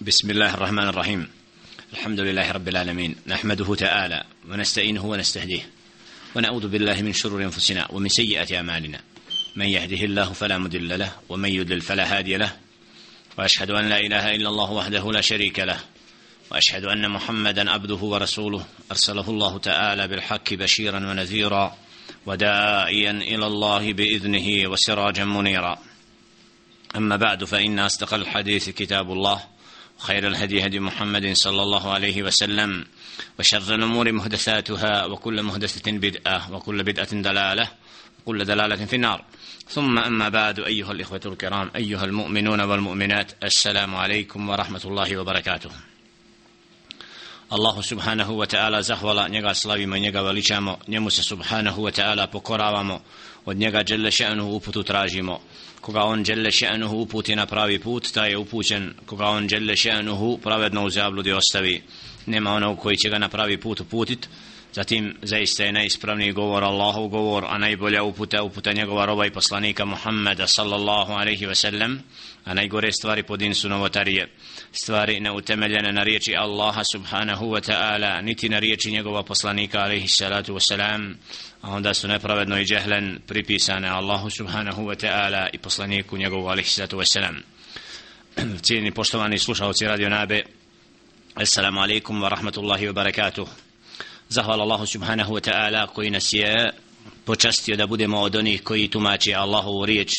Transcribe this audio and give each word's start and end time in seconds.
بسم 0.00 0.30
الله 0.30 0.54
الرحمن 0.54 0.88
الرحيم. 0.88 1.28
الحمد 1.92 2.20
لله 2.20 2.52
رب 2.52 2.68
العالمين. 2.68 3.16
نحمده 3.26 3.74
تعالى 3.74 4.24
ونستعينه 4.50 5.04
ونستهديه 5.04 5.70
ونعوذ 6.34 6.68
بالله 6.68 7.02
من 7.02 7.12
شرور 7.12 7.42
أنفسنا 7.42 7.86
ومن 7.90 8.08
سيئات 8.08 8.52
أعمالنا. 8.52 9.00
من 9.56 9.66
يهده 9.66 10.04
الله 10.04 10.32
فلا 10.32 10.58
مضل 10.58 10.98
له 10.98 11.12
ومن 11.28 11.48
يضلل 11.48 11.80
فلا 11.80 12.18
هادي 12.18 12.36
له. 12.36 12.56
وأشهد 13.38 13.70
أن 13.70 13.88
لا 13.88 14.00
إله 14.00 14.34
إلا 14.34 14.48
الله 14.48 14.72
وحده 14.72 15.12
لا 15.12 15.20
شريك 15.20 15.58
له. 15.58 15.80
وأشهد 16.50 16.84
أن 16.84 17.10
محمدا 17.10 17.70
عبده 17.70 17.96
ورسوله. 17.96 18.64
أرسله 18.90 19.30
الله 19.30 19.58
تعالى 19.58 20.08
بالحق 20.08 20.54
بشيرا 20.54 20.98
ونذيرا 20.98 21.76
وداعيا 22.26 23.10
إلى 23.10 23.46
الله 23.46 23.92
بإذنه 23.92 24.70
وسراجا 24.70 25.24
منيرا. 25.24 25.78
أما 26.96 27.16
بعد 27.16 27.44
فإن 27.44 27.78
أصدق 27.78 28.14
الحديث 28.14 28.68
كتاب 28.68 29.12
الله 29.12 29.40
وخير 29.98 30.26
الهدي 30.26 30.66
هدي 30.66 30.80
محمد 30.80 31.32
صلى 31.32 31.62
الله 31.62 31.92
عليه 31.92 32.22
وسلم 32.22 32.84
وشر 33.38 33.74
الأمور 33.74 34.12
محدثاتها 34.12 35.04
وكل 35.04 35.42
محدثه 35.42 35.92
بدعة 35.92 36.52
وكل 36.54 36.82
بدعة 36.82 37.14
دلالة 37.14 37.68
وكل 38.22 38.44
دلالة 38.44 38.86
في 38.86 38.96
النار 38.96 39.24
ثم 39.68 39.98
أما 39.98 40.28
بعد 40.28 40.60
أيها 40.60 40.92
الإخوة 40.92 41.20
الكرام 41.26 41.70
أيها 41.76 42.04
المؤمنون 42.04 42.60
والمؤمنات 42.60 43.32
السلام 43.44 43.94
عليكم 43.94 44.48
ورحمة 44.48 44.82
الله 44.84 45.16
وبركاته 45.16 45.70
Allahu 47.50 47.80
subhanahu 47.82 48.36
wa 48.36 48.46
ta'ala 48.46 48.82
zahvala, 48.82 49.28
njega 49.28 49.54
slavimo 49.54 49.96
i 49.96 50.00
njega 50.00 50.22
veličamo, 50.22 50.78
njemu 50.88 51.10
se 51.10 51.22
subhanahu 51.22 51.82
wa 51.82 51.90
ta'ala 51.90 52.26
pokoravamo, 52.26 53.00
od 53.46 53.56
njega. 53.56 53.82
Koga 55.80 56.02
on 56.02 56.24
dželle 56.24 56.50
še'nuhu 56.50 56.96
uputi 57.02 57.36
na 57.36 57.46
pravi 57.46 57.78
put, 57.78 58.12
taj 58.12 58.30
je 58.30 58.36
upućen, 58.36 58.94
koga 59.06 59.26
on 59.26 59.48
dželle 59.48 59.76
še'nuhu 59.76 60.38
pravedno 60.38 60.84
u 60.84 60.90
zabludi 60.90 61.32
ostavi. 61.32 61.82
Nema 62.26 62.52
onog 62.52 62.78
koji 62.78 62.96
će 62.96 63.08
ga 63.08 63.18
na 63.18 63.28
pravi 63.28 63.60
put 63.60 63.80
uputit, 63.80 64.28
zatim 64.72 65.16
zaista 65.22 65.64
je 65.64 65.72
najispravniji 65.72 66.32
govor 66.32 66.64
Allahov 66.64 67.08
govor, 67.08 67.44
a 67.48 67.58
najbolja 67.58 68.02
uputa 68.02 68.42
uputa 68.42 68.72
njegova 68.72 69.06
roba 69.06 69.26
i 69.26 69.30
poslanika 69.30 69.84
Muhammeda 69.84 70.46
sallallahu 70.46 71.12
alaihi 71.12 71.46
ve 71.46 71.54
sellem, 71.54 72.02
a 72.44 72.54
najgore 72.54 72.92
stvari 72.92 73.22
po 73.22 73.36
din 73.36 73.54
su 73.54 73.68
novotarije. 73.68 74.28
Stvari 74.72 75.20
neutemeljene 75.20 75.92
na 75.92 76.02
riječi 76.02 76.36
Allaha 76.36 76.82
subhanahu 76.92 77.46
wa 77.46 77.70
ta'ala 77.70 78.22
niti 78.22 78.48
na 78.48 78.58
riječi 78.58 78.90
njegova 78.90 79.22
poslanika 79.22 79.78
alaihi 79.78 80.08
salatu 80.08 80.54
wa 80.54 80.60
salam 80.68 81.16
a 81.60 81.70
onda 81.70 81.94
su 81.94 82.08
nepravedno 82.08 82.60
i 82.60 82.64
džehlen 82.64 83.20
pripisane 83.26 83.88
Allahu 83.88 84.30
subhanahu 84.30 84.82
wa 84.82 85.06
ta'ala 85.06 85.48
i 85.52 85.58
poslaniku 85.58 86.16
njegovu 86.16 86.48
alaihi 86.48 86.68
salatu 86.68 86.98
wa 86.98 87.04
salam. 87.04 87.36
Cijeni 88.64 88.90
poštovani 88.90 89.38
slušalci 89.38 89.84
radio 89.84 90.08
nabe 90.08 90.42
assalamu 91.34 91.80
alaikum 91.80 92.22
wa 92.22 92.28
rahmatullahi 92.28 92.86
wa 92.86 92.92
barakatuh 92.92 93.67
zahvala 94.28 94.62
Allahu 94.62 94.86
subhanahu 94.86 95.34
wa 95.34 95.50
ta'ala 95.50 95.86
koji 95.86 96.10
nas 96.10 96.32
je 96.32 96.70
počastio 97.24 97.76
da 97.76 97.86
budemo 97.86 98.20
od 98.20 98.36
onih 98.36 98.62
koji 98.62 98.88
tumači 98.88 99.34
Allahovu 99.34 99.86
riječ 99.86 100.10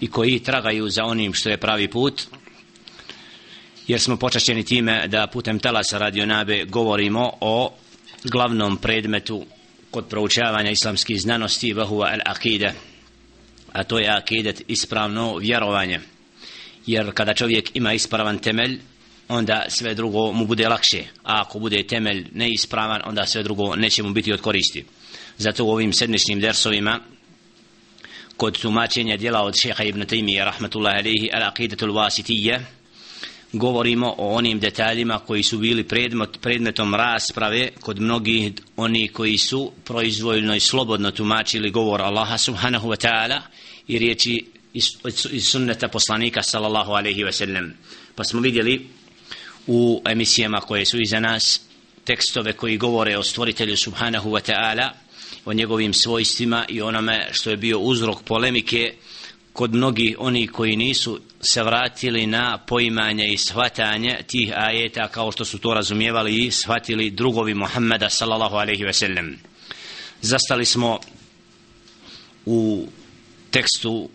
i 0.00 0.10
koji 0.10 0.38
tragaju 0.38 0.90
za 0.90 1.04
onim 1.04 1.34
što 1.34 1.50
je 1.50 1.56
pravi 1.56 1.88
put 1.88 2.22
jer 3.86 4.00
smo 4.00 4.16
počašćeni 4.16 4.64
time 4.64 5.08
da 5.08 5.26
putem 5.26 5.58
talasa 5.58 5.98
radio 5.98 6.26
nabe 6.26 6.64
govorimo 6.64 7.32
o 7.40 7.72
glavnom 8.24 8.76
predmetu 8.76 9.46
kod 9.90 10.06
proučavanja 10.08 10.70
islamskih 10.70 11.20
znanosti 11.20 11.72
vahuva 11.72 12.06
al 12.06 12.20
akide 12.24 12.72
a 13.74 13.84
to 13.84 13.98
je 13.98 14.08
akidet 14.08 14.62
ispravno 14.68 15.36
vjerovanje. 15.36 16.00
Jer 16.86 17.10
kada 17.14 17.34
čovjek 17.34 17.76
ima 17.76 17.92
ispravan 17.92 18.38
temelj 18.38 18.80
onda 19.28 19.64
sve 19.68 19.94
drugo 19.94 20.32
mu 20.32 20.46
bude 20.46 20.68
lakše. 20.68 21.02
A 21.22 21.40
ako 21.40 21.58
bude 21.58 21.82
temelj 21.82 22.26
neispravan 22.32 23.00
onda 23.04 23.26
sve 23.26 23.42
drugo 23.42 23.76
neće 23.76 24.02
mu 24.02 24.12
biti 24.12 24.32
od 24.32 24.40
koristi. 24.40 24.84
Zato 25.38 25.64
u 25.64 25.70
ovim 25.70 25.92
sedmičnim 25.92 26.40
dersovima 26.40 27.00
kod 28.36 28.58
tumačenja 28.58 29.16
djela 29.16 29.42
od 29.42 29.56
šeha 29.56 29.84
ibn 29.84 30.02
Taymiye 30.02 30.44
rahmatullahi 30.44 30.98
alaihi 30.98 31.30
al 31.32 31.42
aqidatul 31.42 31.92
wasitije 31.92 32.60
govorimo 33.52 34.14
o 34.18 34.34
onim 34.34 34.60
detaljima 34.60 35.18
koji 35.18 35.42
su 35.42 35.58
bili 35.58 35.84
predmet, 35.84 36.28
predmetom 36.40 36.94
rasprave 36.94 37.70
kod 37.80 38.00
mnogih 38.00 38.52
oni 38.76 39.08
koji 39.08 39.38
su 39.38 39.72
proizvoljno 39.84 40.54
i 40.54 40.60
slobodno 40.60 41.10
tumačili 41.10 41.70
govor 41.70 42.02
Allaha 42.02 42.38
subhanahu 42.38 42.88
wa 42.88 43.06
ta'ala 43.06 43.40
i 43.88 43.98
riječi 43.98 44.44
iz, 44.72 44.84
iz 45.30 45.46
sunneta 45.46 45.88
poslanika 45.88 46.42
sallallahu 46.42 46.92
alaihi 46.92 47.22
wa 47.22 47.32
sallam. 47.32 47.72
Pa 48.14 48.24
smo 48.24 48.40
vidjeli 48.40 48.86
u 49.66 50.02
emisijama 50.06 50.60
koje 50.60 50.86
su 50.86 51.00
iza 51.00 51.20
nas 51.20 51.60
tekstove 52.04 52.52
koji 52.52 52.76
govore 52.76 53.18
o 53.18 53.22
stvoritelju 53.22 53.76
subhanahu 53.76 54.30
wa 54.30 54.52
ta'ala 54.52 54.88
o 55.44 55.52
njegovim 55.52 55.94
svojstvima 55.94 56.64
i 56.68 56.82
onome 56.82 57.28
što 57.32 57.50
je 57.50 57.56
bio 57.56 57.78
uzrok 57.78 58.22
polemike 58.22 58.94
kod 59.52 59.74
mnogi 59.74 60.16
oni 60.18 60.46
koji 60.46 60.76
nisu 60.76 61.20
se 61.40 61.62
vratili 61.62 62.26
na 62.26 62.58
poimanje 62.66 63.28
i 63.28 63.38
shvatanje 63.38 64.18
tih 64.26 64.52
ajeta 64.56 65.08
kao 65.08 65.32
što 65.32 65.44
su 65.44 65.58
to 65.58 65.74
razumijevali 65.74 66.36
i 66.36 66.50
shvatili 66.50 67.10
drugovi 67.10 67.54
Muhammeda 67.54 68.10
sallallahu 68.10 68.56
alaihi 68.56 68.84
ve 68.84 68.92
sellem. 68.92 69.38
Zastali 70.22 70.64
smo 70.64 70.98
u 72.46 72.86
tekstu 73.50 74.08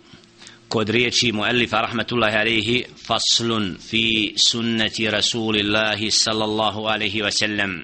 kod 0.69 0.89
riječi 0.89 1.31
muallifa 1.31 1.81
rahmetullahi 1.81 2.35
alaihi 2.37 2.85
faslun 3.07 3.77
fi 3.81 4.33
sunnati 4.37 5.09
rasulillahi 5.09 6.11
sallallahu 6.11 6.87
alaihi 6.87 7.21
wa 7.21 7.31
sallam 7.31 7.83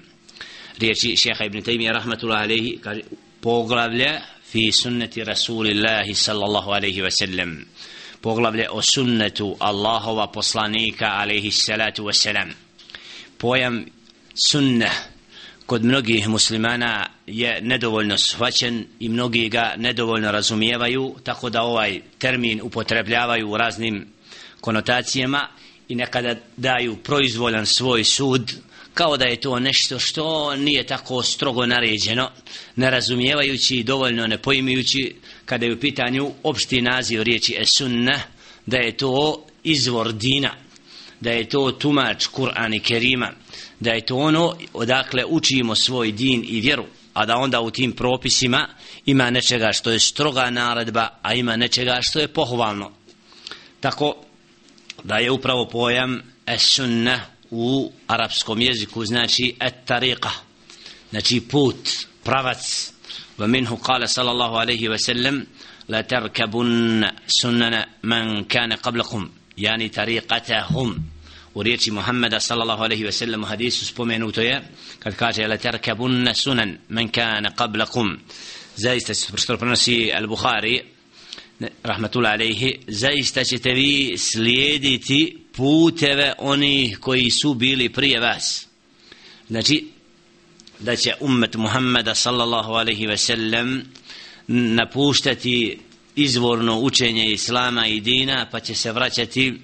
Riječi 0.78 1.16
šeha 1.16 1.44
ibn 1.44 1.62
Taymiyyah 1.62 1.94
rahmetullahi 1.94 2.44
alaihi 2.44 2.78
kaže 2.78 3.02
poglavlje 3.40 4.20
fi 4.52 4.72
sunnati 4.72 5.24
rasulillahi 5.24 6.14
sallallahu 6.14 6.72
alaihi 6.72 7.02
wa 7.02 7.10
sallam 7.10 7.66
poglavlje 8.22 8.68
o 8.70 8.82
sunnetu 8.82 9.56
Allahova 9.60 10.26
poslanika 10.26 11.18
alaihi 11.18 11.50
salatu 11.50 12.04
wa 12.06 12.12
salam 12.12 12.50
pojam 13.38 13.84
sunnah 14.34 15.15
kod 15.66 15.84
mnogih 15.84 16.28
muslimana 16.28 17.06
je 17.26 17.60
nedovoljno 17.62 18.18
shvaćen 18.18 18.86
i 19.00 19.08
mnogi 19.08 19.48
ga 19.48 19.74
nedovoljno 19.76 20.32
razumijevaju 20.32 21.14
tako 21.24 21.50
da 21.50 21.62
ovaj 21.62 22.00
termin 22.18 22.60
upotrebljavaju 22.62 23.50
u 23.50 23.56
raznim 23.56 24.06
konotacijama 24.60 25.48
i 25.88 25.94
nekada 25.94 26.34
daju 26.56 26.96
proizvoljan 26.96 27.66
svoj 27.66 28.04
sud 28.04 28.52
kao 28.94 29.16
da 29.16 29.24
je 29.24 29.40
to 29.40 29.58
nešto 29.58 29.98
što 29.98 30.56
nije 30.56 30.86
tako 30.86 31.22
strogo 31.22 31.66
naređeno, 31.66 32.30
ne 32.76 32.90
razumijevajući 32.90 33.76
i 33.76 33.82
dovoljno 33.82 34.26
ne 34.26 34.38
poimajući 34.38 35.14
kada 35.44 35.66
je 35.66 35.74
u 35.74 35.80
pitanju 35.80 36.32
opšti 36.42 36.82
naziv 36.82 37.22
riječi 37.22 37.56
esunna, 37.60 38.20
da 38.66 38.76
je 38.76 38.96
to 38.96 39.44
izvor 39.64 40.12
dina, 40.12 40.54
da 41.20 41.30
je 41.30 41.48
to 41.48 41.72
tumač 41.72 42.26
Kur'an 42.26 42.76
i 42.76 42.80
Kerima, 42.80 43.32
da 43.80 43.90
je 43.90 44.06
to 44.06 44.16
ono 44.16 44.56
odakle 44.72 45.24
učimo 45.24 45.74
svoj 45.74 46.12
din 46.12 46.44
i 46.48 46.60
vjeru, 46.60 46.84
a 47.14 47.26
da 47.26 47.36
onda 47.36 47.60
u 47.60 47.70
tim 47.70 47.92
propisima 47.92 48.68
ima 49.06 49.30
nečega 49.30 49.72
što 49.72 49.90
je 49.90 49.98
stroga 49.98 50.50
naredba, 50.50 51.08
a 51.22 51.34
ima 51.34 51.56
nečega 51.56 51.98
što 52.02 52.20
je 52.20 52.28
pohvalno. 52.28 52.92
Tako 53.80 54.16
da 55.04 55.16
je 55.16 55.30
upravo 55.30 55.68
pojam 55.68 56.22
esunna, 56.46 57.20
u 57.50 57.92
arapskom 58.06 58.60
jeziku 58.60 59.04
znači 59.04 59.54
et 59.60 59.74
tariqa 59.86 60.30
znači 61.10 61.40
put 61.40 61.76
pravac 62.24 62.92
wa 63.38 63.46
minhu 63.46 63.76
qala 63.76 64.06
sallallahu 64.06 64.54
alaihi 64.54 64.88
wa 64.88 64.98
sallam 64.98 65.46
la 65.88 66.02
tarkabun 66.02 67.04
sunnana 67.40 67.86
man 68.02 68.44
kana 68.44 68.76
qablakum 68.76 69.28
yani 69.56 69.88
tariqatahum 69.88 70.94
u 71.56 71.62
riječi 71.62 71.90
Muhammeda 71.90 72.40
sallallahu 72.40 72.82
alaihi 72.82 73.04
ve 73.04 73.12
sellem 73.12 73.42
u 73.42 73.46
hadisu 73.46 73.86
spomenuto 73.86 74.40
je 74.40 74.62
kad 74.98 75.16
kaže 75.16 75.46
la 75.46 75.56
tarkabun 75.56 76.28
sunan 76.34 76.78
man 76.88 77.08
kana 77.08 77.50
qablakum. 77.50 78.16
Zaista 78.76 79.14
se 79.14 79.32
prenosi 79.58 80.12
al-Bukhari 80.14 80.80
rahmatullah 81.82 82.32
alaihi 82.32 82.78
zaista 82.88 83.44
ćete 83.44 83.70
vi 83.70 84.14
slijediti 84.18 85.38
puteve 85.52 86.34
onih 86.38 86.98
koji 86.98 87.30
su 87.30 87.54
bili 87.54 87.88
prije 87.88 88.20
vas. 88.20 88.66
Znači 89.48 89.86
da 90.78 90.96
će 90.96 91.14
ummet 91.20 91.54
Muhammeda 91.54 92.14
sallallahu 92.14 92.72
alaihi 92.72 93.06
ve 93.06 93.16
sellem 93.16 93.84
napuštati 94.48 95.78
izvorno 96.16 96.80
učenje 96.80 97.32
islama 97.32 97.86
i 97.86 98.00
dina 98.00 98.48
pa 98.50 98.60
će 98.60 98.74
se 98.74 98.92
vraćati 98.92 99.54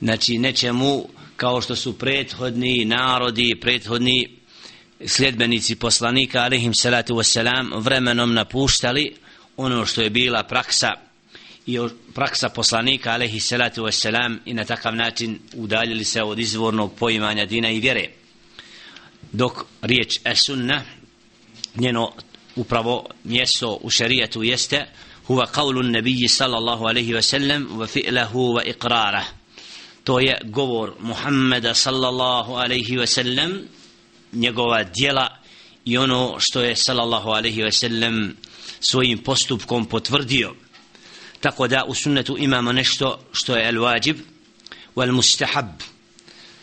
znači 0.00 0.38
nečemu 0.38 1.08
kao 1.42 1.60
što 1.60 1.76
su 1.76 1.98
prethodni 1.98 2.84
narodi 2.84 3.56
prethodni 3.60 4.28
sljedbenici 5.06 5.76
poslanika 5.76 6.40
alihim 6.40 6.74
salatu 6.74 7.14
wasalam 7.14 7.82
vremenom 7.84 8.34
napuštali 8.34 9.14
ono 9.56 9.86
što 9.86 10.02
je 10.02 10.10
bila 10.10 10.42
praksa 10.42 10.88
i 11.66 11.78
praksa 12.14 12.48
poslanika 12.48 13.10
alaihi 13.12 13.40
salatu 13.40 13.82
wasalam 13.82 14.38
i 14.44 14.54
na 14.54 14.64
takav 14.64 14.96
način 14.96 15.38
udaljili 15.54 16.04
se 16.04 16.22
od 16.22 16.38
izvornog 16.38 16.94
poimanja 16.94 17.46
dina 17.46 17.70
i 17.70 17.80
vjere. 17.80 18.08
Dok 19.32 19.64
riječ 19.82 20.20
esunna 20.24 20.82
njeno 21.74 22.12
upravo 22.56 23.06
mjesto 23.24 23.78
u 23.82 23.90
šarijetu 23.90 24.42
jeste 24.42 24.86
huwa 25.28 25.46
qawlu 25.54 25.90
nabiji 25.90 26.28
sallallahu 26.28 26.84
alaihi 26.84 27.12
wasallam 27.12 27.66
wa 27.68 27.86
fi'lahu 27.86 28.38
wa 28.38 28.62
iqrarah 28.66 29.41
to 30.04 30.20
je 30.20 30.40
govor 30.44 30.94
Muhammeda 31.00 31.74
sallallahu 31.74 32.52
alaihi 32.52 33.06
sellem, 33.06 33.68
njegova 34.32 34.82
dijela 34.82 35.28
i 35.84 35.98
ono 35.98 36.36
što 36.38 36.60
je 36.60 36.76
sallallahu 36.76 37.28
alaihi 37.28 37.70
sellem 37.70 38.36
svojim 38.80 39.18
postupkom 39.18 39.86
potvrdio. 39.86 40.54
Tako 41.40 41.68
da 41.68 41.84
u 41.88 41.94
sunnetu 41.94 42.36
imamo 42.38 42.72
nešto 42.72 43.20
što 43.32 43.56
je 43.56 43.72
al-wajib 43.72 44.16
wal 44.96 45.12
mustahab. 45.12 45.66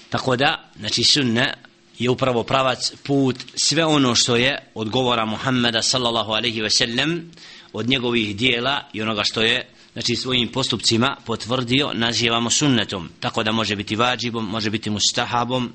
Tako 0.09 0.35
da 0.35 0.71
znači 0.79 1.03
sunna 1.03 1.53
je 1.99 2.09
upravo 2.09 2.43
pravac 2.43 2.91
put 3.03 3.35
sve 3.55 3.85
ono 3.85 4.15
što 4.15 4.35
je 4.35 4.71
od 4.73 4.89
govora 4.89 5.25
Muhammeda 5.25 5.81
sallallahu 5.81 6.31
alaihi 6.31 6.61
ve 6.61 6.69
sellem 6.69 7.31
od 7.73 7.89
njegovih 7.89 8.35
dijela 8.35 8.83
i 8.93 9.01
onoga 9.01 9.23
što 9.23 9.41
je 9.41 9.69
znači 9.99 10.15
svojim 10.15 10.47
postupcima 10.47 11.17
potvrdio 11.25 11.91
nazivamo 11.93 12.49
sunnetom. 12.49 13.09
Tako 13.19 13.43
da 13.43 13.51
može 13.51 13.75
biti 13.75 13.95
vađibom 13.95 14.45
može 14.45 14.69
biti 14.69 14.89
mustahabom. 14.89 15.73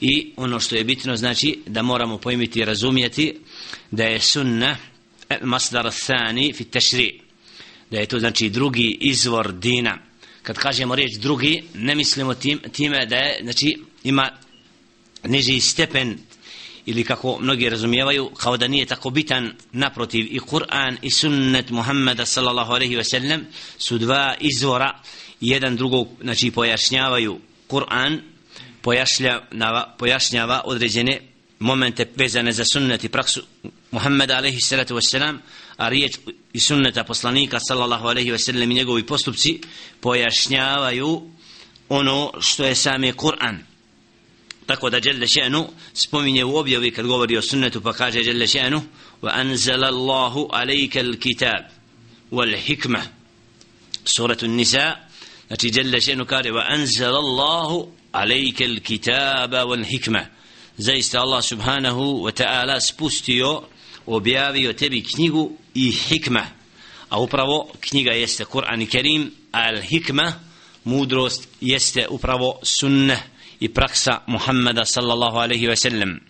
I 0.00 0.32
ono 0.36 0.60
što 0.60 0.76
je 0.76 0.84
bitno 0.84 1.16
znači 1.16 1.58
da 1.66 1.82
moramo 1.82 2.18
pojmiti 2.18 2.60
i 2.60 2.64
razumijeti 2.64 3.34
da 3.90 4.04
je 4.04 4.20
sunna 4.20 4.76
e, 5.28 5.38
masdar 5.42 5.90
thani 6.06 6.52
fi 6.52 6.64
tešri 6.64 7.20
da 7.90 7.98
je 7.98 8.06
to 8.06 8.18
znači 8.18 8.50
drugi 8.50 8.98
izvor 9.00 9.52
dina. 9.52 9.98
Kad 10.42 10.58
kažemo 10.58 10.94
riječ 10.94 11.16
drugi 11.16 11.62
ne 11.74 11.94
mislimo 11.94 12.34
tim, 12.34 12.60
time 12.72 13.06
da 13.06 13.16
je 13.16 13.38
znači 13.42 13.78
ima 14.04 14.30
niži 15.24 15.60
stepen 15.60 16.18
ili 16.88 17.04
kako 17.04 17.38
mnogi 17.40 17.68
razumijevaju 17.68 18.30
kao 18.36 18.56
da 18.56 18.68
nije 18.68 18.86
tako 18.86 19.10
bitan 19.10 19.52
naprotiv 19.72 20.26
i 20.30 20.40
Kur'an 20.40 20.96
i 21.02 21.10
sunnet 21.10 21.70
Muhammeda 21.70 22.26
sallallahu 22.26 22.72
alaihi 22.72 22.96
ve 22.96 23.04
sellem 23.04 23.46
su 23.78 23.98
dva 23.98 24.34
izvora. 24.40 25.02
Jedan 25.40 25.76
drugog 25.76 26.08
znači 26.20 26.50
pojašnjavaju 26.50 27.38
Kur'an 27.68 28.18
pojašnjava, 28.82 29.94
pojašnjava 29.98 30.62
određene 30.64 31.20
momente 31.58 32.06
vezane 32.16 32.52
za 32.52 32.64
sunnet 32.64 33.04
i 33.04 33.08
praksu 33.08 33.42
Muhammeda 33.90 34.36
alaihi 34.36 34.60
salatu 34.60 35.00
sellem 35.00 35.40
a 35.76 35.88
riječ 35.88 36.18
i 36.52 36.60
sunneta 36.60 37.04
poslanika 37.04 37.60
sallallahu 37.60 38.06
alaihi 38.06 38.32
wasallam 38.32 38.70
i 38.70 38.74
njegovi 38.74 39.06
postupci 39.06 39.60
pojašnjavaju 40.00 41.30
ono 41.88 42.32
što 42.40 42.64
je 42.64 42.74
sami 42.74 43.12
Kur'an 43.12 43.58
tako 44.68 44.90
da 44.90 45.00
Jelle 45.04 45.26
še'nu 45.26 45.66
spominje 45.94 46.44
u 46.44 46.56
objavi 46.56 46.90
kad 46.90 47.06
govori 47.06 47.36
o 47.36 47.42
sunnetu 47.42 47.80
pa 47.80 47.92
kaže 47.92 48.20
Jelle 48.20 48.46
še'nu 48.46 48.80
wa 49.22 49.30
anzala 49.34 49.86
Allahu 49.86 50.48
alejka 50.52 51.00
kitab 51.20 51.64
wal 52.30 52.56
hikma. 52.56 53.02
Suratu 54.04 54.48
nisa 54.48 54.96
znači 55.46 55.70
Jelle 55.74 56.00
še'nu 56.00 56.24
kaže 56.24 56.50
wa 56.50 56.64
anzala 56.68 57.18
Allahu 57.18 57.92
alejka 58.12 58.64
kitab 58.84 59.52
wal 59.52 59.84
hikma. 59.84 60.26
Zaista 60.76 61.20
Allah 61.20 61.42
subhanahu 61.42 62.22
wa 62.24 62.32
ta'ala 62.32 62.80
spustio 62.80 63.62
objavio 64.06 64.72
tebi 64.72 65.02
knjigu 65.02 65.52
i 65.74 65.90
hikma. 65.90 66.46
A 67.08 67.20
upravo 67.20 67.72
knjiga 67.80 68.12
jeste 68.12 68.44
Kur'an 68.44 68.82
i 68.82 68.86
Kerim 68.86 69.30
al 69.52 69.80
hikma 69.80 70.32
mudrost 70.84 71.48
jeste 71.60 72.06
upravo 72.08 72.60
sunnah 72.62 73.20
i 73.60 73.68
praksa 73.68 74.22
Muhammeda 74.26 74.84
sallallahu 74.84 75.38
alaihi 75.40 75.68
ve 75.68 75.76
sellem 75.76 76.20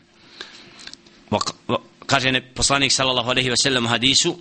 kaže 2.07 2.33
ne 2.33 2.41
poslanik 2.41 2.93
sallallahu 2.93 3.31
alaihi 3.31 3.51
ve 3.51 3.57
sellem 3.57 3.85
u 3.87 3.89
hadisu 3.89 4.39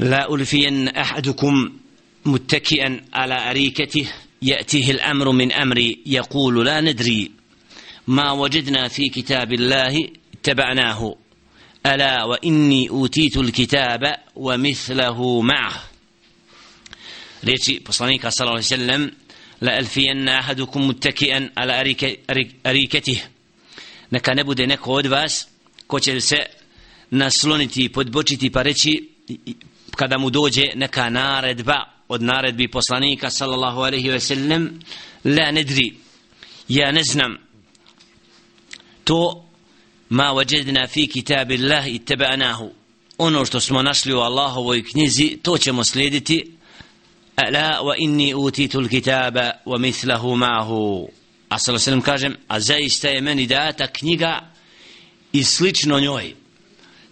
la 0.00 0.28
ulfijen 0.28 0.86
ahadukum 0.94 1.78
متكئا 2.26 3.00
على 3.14 3.50
أريكته 3.50 4.06
يأتيه 4.42 4.90
الأمر 4.90 5.32
من 5.32 5.52
أمري 5.52 5.98
يقول 6.06 6.66
لا 6.66 6.80
ندري 6.80 7.30
ما 8.06 8.32
وجدنا 8.32 8.88
في 8.88 9.08
كتاب 9.08 9.52
الله 9.52 10.08
اتبعناه 10.34 11.16
ألا 11.86 12.24
وإني 12.24 12.88
أوتيت 12.90 13.36
الكتاب 13.36 14.16
ومثله 14.36 15.40
معه 15.40 15.82
ريتي 17.44 17.78
بصانيك 17.88 18.28
صلى 18.28 18.44
الله 18.44 18.50
عليه 18.56 18.64
وسلم 18.64 19.12
لألفين 19.61 20.29
أحدكم 20.29 20.87
متكئا 20.87 21.49
على 21.57 21.95
أريكته 22.65 23.21
neka 24.11 24.33
ne 24.33 24.43
bude 24.43 24.67
neko 24.67 24.91
od 24.93 25.05
vas 25.05 25.47
ko 25.87 25.99
će 25.99 26.21
se 26.21 26.37
nasloniti 27.11 27.83
i 27.83 27.89
podbočiti 27.89 28.49
pa 28.51 28.61
reći 28.61 29.09
kada 29.95 30.17
mu 30.17 30.29
dođe 30.29 30.63
neka 30.75 31.09
naredba 31.09 31.83
od 32.07 32.21
naredbi 32.21 32.67
poslanika 32.67 33.29
sallallahu 33.29 33.79
alaihi 33.79 34.09
ve 34.09 34.19
sellem 34.19 34.79
la 35.25 35.51
nedri 35.51 35.93
ja 36.67 36.91
ne 36.91 37.03
znam 37.03 37.37
to 39.03 39.45
ma 40.09 40.33
wajadna 40.33 40.87
fi 40.87 41.07
kitab 41.07 41.51
Allah 41.51 41.85
ittaba'nahu 41.87 42.69
ono 43.17 43.45
što 43.45 43.59
smo 43.59 43.81
našli 43.81 44.13
u 44.13 44.19
Allahovoj 44.19 44.83
knjizi 44.83 45.37
to 45.43 45.57
ćemo 45.57 45.83
slijediti 45.83 46.51
ألا 47.38 47.78
وإني 47.80 48.34
أوتيت 48.34 48.76
الكتاب 48.76 49.60
ومثله 49.66 50.34
معه. 50.34 51.08
أصلا 51.52 51.78
سلم 51.78 52.00
كاجم 52.00 52.34
أزايست 52.50 53.04
يمني 53.04 53.46
داتا 53.46 53.86
كنيغا 53.86 54.42
i 55.32 55.44
slično 55.44 56.00
njoj. 56.00 56.34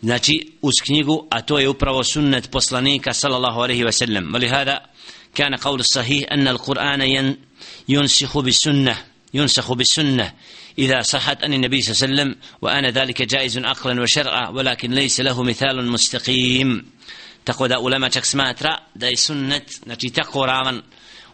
Znači 0.03 0.53
uz 0.63 0.75
knjigu 0.85 1.27
a 1.31 1.43
to 1.43 1.59
je 1.59 1.69
upravo 1.69 2.05
sunnet 2.05 2.51
poslanika 2.51 3.13
sallallahu 3.13 3.61
alejhi 3.61 3.85
ve 3.85 3.93
sellem 3.93 4.35
ولهذا 4.35 4.81
كان 5.35 5.55
قول 5.55 5.81
الصحيح 5.81 6.33
أن 6.33 6.49
القرآن 6.49 7.37
ينسخ 7.89 8.39
بالسنة 8.39 8.97
ينسخ 9.35 9.73
بالسنة 9.73 10.33
إذا 10.79 11.01
صحت 11.01 11.43
أن 11.43 11.53
النبي 11.53 11.83
صلى 11.83 11.93
الله 11.93 12.03
عليه 12.03 12.13
وسلم 12.15 12.43
وأنا 12.63 12.91
ذلك 12.91 13.23
جائز 13.23 13.59
عقلا 13.59 14.03
وشرعا 14.03 14.49
ولكن 14.49 14.91
ليس 14.91 15.21
له 15.21 15.43
مثال 15.43 15.87
مستقيم 15.87 16.87
tako 17.47 17.69
da 17.69 17.79
ulema 17.79 18.11
čak 18.11 18.27
smatra 18.27 18.79
da 18.95 19.07
je 19.07 19.17
sunnet 19.17 19.63
znači 19.85 20.11
tako 20.11 20.47
ravan 20.47 20.83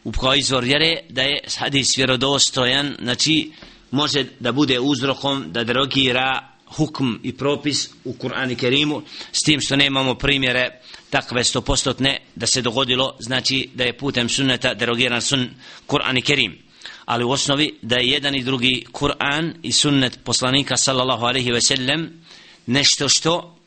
u 0.05 0.12
kao 0.12 0.35
izvor 0.35 0.64
vjere 0.64 1.00
da 1.09 1.23
je 1.23 1.41
hadis 1.59 1.99
vjerodostojan 1.99 2.97
znači 3.02 3.52
može 3.90 4.25
da 4.40 4.52
bude 4.52 4.81
uzrokom 4.81 5.45
da 5.52 5.64
derogira 5.64 6.49
hukm 6.66 7.14
i 7.23 7.37
propis 7.37 7.88
u 8.04 8.12
Kur'an 8.12 8.52
i 8.52 8.57
Kerimu 8.57 9.02
s 9.33 9.40
tim 9.40 9.61
što 9.61 9.76
nemamo 9.76 10.14
primjere 10.14 10.81
takve 11.11 11.45
stopostotne 11.45 12.21
da 12.35 12.47
se 12.47 12.62
dogodilo 12.62 13.16
znači 13.21 13.69
da 13.75 13.85
je 13.85 13.99
putem 13.99 14.28
sunneta 14.28 14.75
derogiran 14.75 15.23
sun 15.23 15.49
Kur'an 15.88 16.19
i 16.19 16.23
Kerim. 16.23 16.59
Ali 17.04 17.25
u 17.25 17.31
osnovi 17.31 17.78
da 17.83 17.97
je 17.97 18.09
jedan 18.09 18.35
i 18.35 18.42
drugi 18.42 18.85
Kur'an 18.92 19.52
i 19.62 19.73
sunnet 19.73 20.19
poslanika 20.25 20.76
sallallahu 20.76 21.25
alaihi 21.25 21.52
ve 21.52 21.61
sellem 21.61 22.25
nešto 22.66 23.09
što 23.09 23.62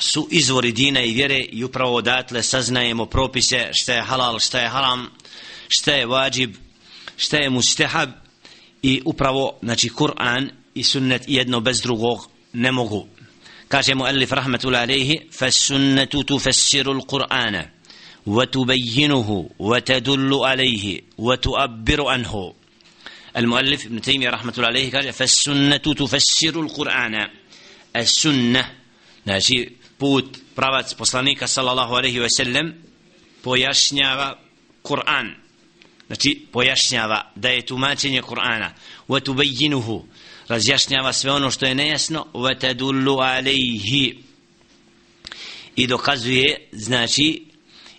su 0.00 0.28
izvori 0.30 0.72
dina 0.72 1.00
i 1.00 1.12
vjere 1.12 1.38
i 1.38 1.64
upravo 1.64 1.96
odatle 1.96 2.42
saznajemo 2.42 3.06
propise 3.06 3.68
šta 3.72 3.92
je 3.92 4.02
halal, 4.02 4.38
šta 4.38 4.60
je 4.60 4.68
haram, 4.68 5.10
šta 5.68 5.92
je 5.92 6.06
vađib, 6.06 6.56
šta 7.16 7.36
je 7.36 7.50
mustahab 7.50 8.10
i 8.82 9.02
upravo, 9.04 9.58
znači, 9.62 9.88
Kur'an 9.88 10.50
i 10.74 10.82
sunnet 10.82 11.22
jedno 11.26 11.60
bez 11.60 11.80
drugog 11.80 12.28
ne 12.52 12.72
mogu. 12.72 13.06
Kaže 13.68 13.94
mu 13.94 14.06
Elif 14.06 14.32
rahmetullahi 14.32 14.82
alaihi, 14.82 15.20
fa 15.32 15.50
sunnetu 15.50 16.22
tufassiru 16.24 16.94
l'Qur'ana, 16.94 17.64
wa 18.26 18.46
tubayyinuhu, 18.46 19.50
wa 19.58 19.80
tadullu 19.80 20.44
alaihi, 20.44 21.02
wa 21.18 21.36
tuabbiru 21.36 22.08
anhu. 22.08 22.54
المؤلف 23.36 23.86
ابن 23.86 24.00
تيمية 24.00 24.30
رحمة 24.30 24.52
الله 24.56 24.68
عليه 24.68 24.92
قال 24.92 25.12
فالسنة 25.12 25.76
تفسر 25.76 26.60
القرآن 26.60 27.28
السنة 27.96 28.64
znači 29.24 29.68
put 30.01 30.37
pravac 30.55 30.93
poslanika 30.93 31.47
sallallahu 31.47 31.93
alejhi 31.93 32.19
ve 32.19 32.29
sellem 32.29 32.73
pojašnjava 33.43 34.37
Kur'an. 34.83 35.35
Znači 36.07 36.47
pojašnjava 36.51 37.31
da 37.35 37.49
je 37.49 37.65
tumačenje 37.65 38.21
Kur'ana. 38.21 38.69
Wa 39.07 39.19
tubayyinuhu 39.21 40.01
razjašnjava 40.47 41.13
sve 41.13 41.31
ono 41.31 41.51
što 41.51 41.65
je 41.65 41.75
nejasno 41.75 42.25
wa 42.33 42.59
tadullu 42.59 43.17
alayhi 43.17 44.15
i 45.75 45.87
dokazuje 45.87 46.69
znači 46.71 47.45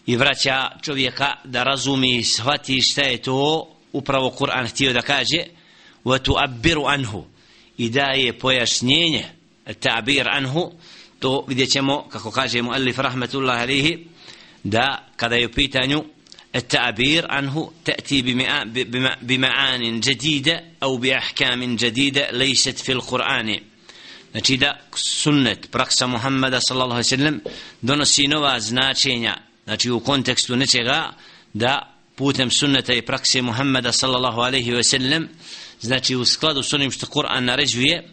i 0.07 0.17
vraća 0.17 0.71
čovjeka 0.83 1.37
da 1.45 1.63
razumi 1.63 2.17
i 2.17 2.25
shvati 2.25 2.81
šta 2.81 3.03
je 3.03 3.23
to 3.23 3.69
upravo 3.93 4.35
Kur'an 4.39 4.69
htio 4.69 4.93
da 4.93 5.03
kaže 5.03 5.45
wa 6.05 6.23
tuabbiru 6.23 6.85
anhu. 6.87 7.25
I 7.79 7.91
daje 7.91 8.39
pojašnjenje 8.39 9.25
ta'bir 9.67 10.29
anhu 10.29 10.73
to 11.22 11.46
vidjet 11.48 11.72
ćemo 11.72 12.08
kako 12.10 12.32
kaže 12.32 12.62
mu 12.62 12.72
Alif 12.72 12.98
Rahmetullah 12.98 13.62
alihi 13.62 14.08
da 14.64 15.08
kada 15.16 15.36
je 15.36 15.48
u 15.48 15.52
pitanju 15.52 16.04
التعبير 16.56 17.32
عنه 17.32 17.72
تأتي 17.86 18.22
بمعان 19.22 20.00
جديدة 20.00 20.64
أو 20.84 20.98
بأحكام 20.98 21.76
جديدة 21.76 22.32
ليست 22.32 22.80
في 22.80 22.92
القرآن 22.92 23.60
Znači 24.32 24.58
da 24.58 24.80
sunnet, 24.96 25.72
praksa 25.72 26.08
Muhammada 26.08 26.60
sallallahu 26.62 26.92
alaihi 26.92 27.10
sallam 27.10 27.40
donosi 27.82 28.28
nova 28.28 28.60
značenja, 28.60 29.38
znači 29.66 29.92
u 29.92 30.00
kontekstu 30.00 30.56
nečega 30.56 31.14
da 31.54 31.96
putem 32.16 32.52
sunneta 32.52 32.94
i 32.94 33.02
prakse 33.02 33.42
Muhammada 33.42 33.92
sallallahu 33.92 34.42
alaihi 34.42 34.84
sallam 34.84 35.28
znači 35.82 36.16
u 36.16 36.26
skladu 36.26 36.64
s 36.64 36.74
onim 36.74 36.92
što 36.92 37.06
Kur'an 37.06 37.40
naređuje, 37.40 38.10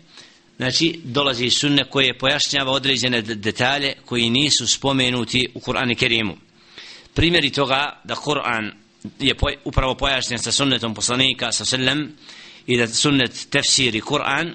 znači 0.59 1.01
dolazi 1.05 1.51
sunne 1.51 1.85
koje 1.91 2.19
pojašnjava 2.19 2.73
određene 2.73 3.23
detalje 3.23 3.95
koji 4.05 4.31
nisu 4.31 4.67
spomenuti 4.67 5.49
u 5.55 5.61
Kur'anu 5.61 5.95
Kerimu. 5.95 6.37
Primjeri 7.15 7.51
toga 7.51 8.01
da 8.05 8.15
Kur'an 8.15 8.73
je 9.19 9.35
upravo 9.65 9.95
pojašnjen 9.95 10.39
sa 10.39 10.53
sunnetom 10.53 10.95
poslanika 10.95 11.53
sa 11.53 11.65
sallam 11.65 12.13
i 12.67 12.79
da 12.79 12.87
sunnet 12.87 13.47
tefsiri 13.51 14.01
Kur'an 14.01 14.55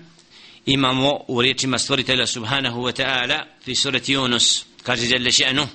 imamo 0.65 1.19
u 1.27 1.41
riječima 1.41 1.77
stvoritelja 1.77 2.27
subhanahu 2.27 2.81
wa 2.81 3.01
ta'ala 3.03 3.43
fi 3.65 3.75
surati 3.75 4.15
Yunus 4.15 4.63
kaže 4.83 5.05
jelle 5.05 5.31
še'nu 5.31 5.67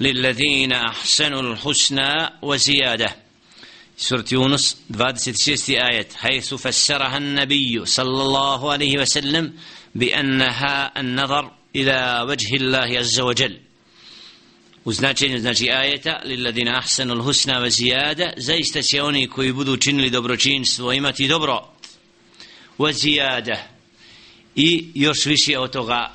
للذين 0.00 0.72
أحسنوا 0.72 1.42
الحسنى 1.42 2.30
وزيادة 2.42 3.16
سورة 4.00 4.24
يونس 4.32 4.76
26 4.90 5.78
آية 5.78 6.08
حيث 6.16 6.54
فسرها 6.54 7.16
النبي 7.16 7.86
صلى 7.86 8.22
الله 8.22 8.72
عليه 8.72 8.98
وسلم 8.98 9.52
بأنها 9.94 11.00
النظر 11.00 11.52
إلى 11.76 12.24
وجه 12.28 12.56
الله 12.56 12.98
عز 12.98 13.20
وجل 13.20 13.56
وزناčenje 14.86 15.38
znači 15.38 15.70
ajeta 15.70 16.20
lilladina 16.24 16.78
ahsanul 16.78 17.22
husna 17.22 17.60
wa 17.60 17.70
ziyada 17.70 18.32
zaista 18.36 18.82
će 18.82 19.02
oni 19.02 19.28
koji 19.28 19.52
budu 19.52 19.76
činili 19.76 20.10
dobročinstvo 20.10 20.92
imati 20.92 21.28
dobro 21.28 21.68
wa 22.78 22.92
ziyada 22.92 23.56
i 24.56 24.84
još 24.94 25.26
više 25.26 25.58
od 25.58 25.70
toga 25.70 26.12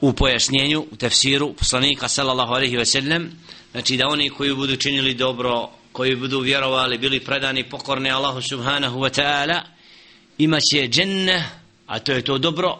u 0.00 0.12
pojašnjenju 0.12 0.86
u 0.90 0.96
tefsiru 0.96 1.52
poslanika 1.52 2.08
sallallahu 2.08 2.52
alejhi 2.52 2.76
ve 2.76 2.86
sellem 2.86 3.30
znači 3.72 3.96
da 3.96 4.08
oni 4.08 4.30
koji 4.30 4.54
budu 4.54 4.76
činili 4.76 5.14
dobro 5.14 5.70
koji 5.99 6.15
budu 6.15 6.39
vjerovali 6.39 6.97
bili 6.97 7.19
predani 7.19 7.63
pokorni 7.63 8.11
Allahu 8.11 8.41
subhanahu 8.41 8.99
wa 8.99 9.21
ta'ala 9.21 9.61
imaće 10.37 10.87
dženne 10.87 11.43
a 11.87 11.99
to 11.99 12.11
je 12.11 12.21
to 12.21 12.37
dobro 12.37 12.77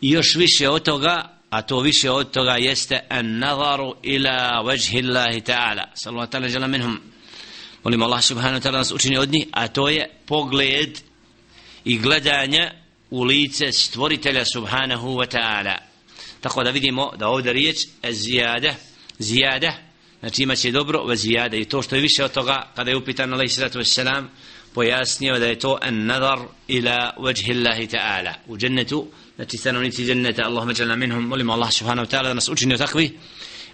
i 0.00 0.10
još 0.10 0.34
više 0.34 0.68
od 0.68 0.82
toga 0.82 1.38
a 1.50 1.62
to 1.62 1.80
više 1.80 2.10
od 2.10 2.30
toga 2.30 2.56
jeste 2.58 3.00
an 3.08 3.38
nazaru 3.38 3.94
ila 4.02 4.60
vajhi 4.60 5.02
Allahi 5.02 5.40
ta'ala. 5.40 5.84
Sallallahu 5.94 6.32
ta'ala 6.32 6.52
jala 6.52 6.66
minhum. 6.66 7.00
Molim 7.84 8.02
Allah 8.02 8.22
subhanahu 8.22 8.60
wa 8.60 8.68
ta'ala 8.68 8.78
nas 8.78 8.92
učini 8.92 9.18
od 9.18 9.28
njih 9.32 9.46
a 9.52 9.68
to 9.68 9.88
je 9.88 10.10
pogled 10.26 11.00
i 11.84 11.98
gledanje 11.98 12.70
u 13.10 13.22
lice 13.22 13.72
stvoritelja 13.72 14.44
subhanahu 14.44 15.08
wa 15.08 15.36
ta'ala. 15.36 15.76
Tako 16.40 16.64
da 16.64 16.70
vidimo 16.70 17.12
da 17.16 17.28
ovdje 17.28 17.52
riječ 17.52 17.76
zijade 18.10 18.74
zijade 19.18 19.87
znači 20.20 20.42
ima 20.42 20.56
će 20.56 20.70
dobro 20.70 21.02
va 21.04 21.16
zijade. 21.16 21.60
I 21.60 21.64
to 21.64 21.82
što 21.82 21.96
je 21.96 22.02
više 22.02 22.24
od 22.24 22.32
toga 22.32 22.72
kada 22.76 22.90
je 22.90 22.96
upitan 22.96 23.32
alaih 23.32 23.52
sallatu 23.52 23.78
wassalam 23.78 24.24
pojasnio 24.74 25.38
da 25.38 25.46
je 25.46 25.58
to 25.58 25.78
an 25.82 26.06
nazar 26.06 26.38
ila 26.68 27.12
vajhi 27.18 27.52
Allahi 27.52 27.86
ta'ala. 27.86 28.32
U 28.46 28.56
džennetu 28.56 29.06
znači 29.36 29.56
stanovnici 29.56 30.04
dženneta 30.04 30.42
Allahumma 30.44 30.74
džalna 30.74 30.96
minhum 30.96 31.24
molimo 31.24 31.52
Allah 31.52 31.72
subhanahu 31.72 32.08
wa 32.08 32.16
ta'ala 32.16 32.28
da 32.28 32.34
nas 32.34 32.48
učini 32.48 32.74
od 32.74 32.80
takvi 32.80 33.18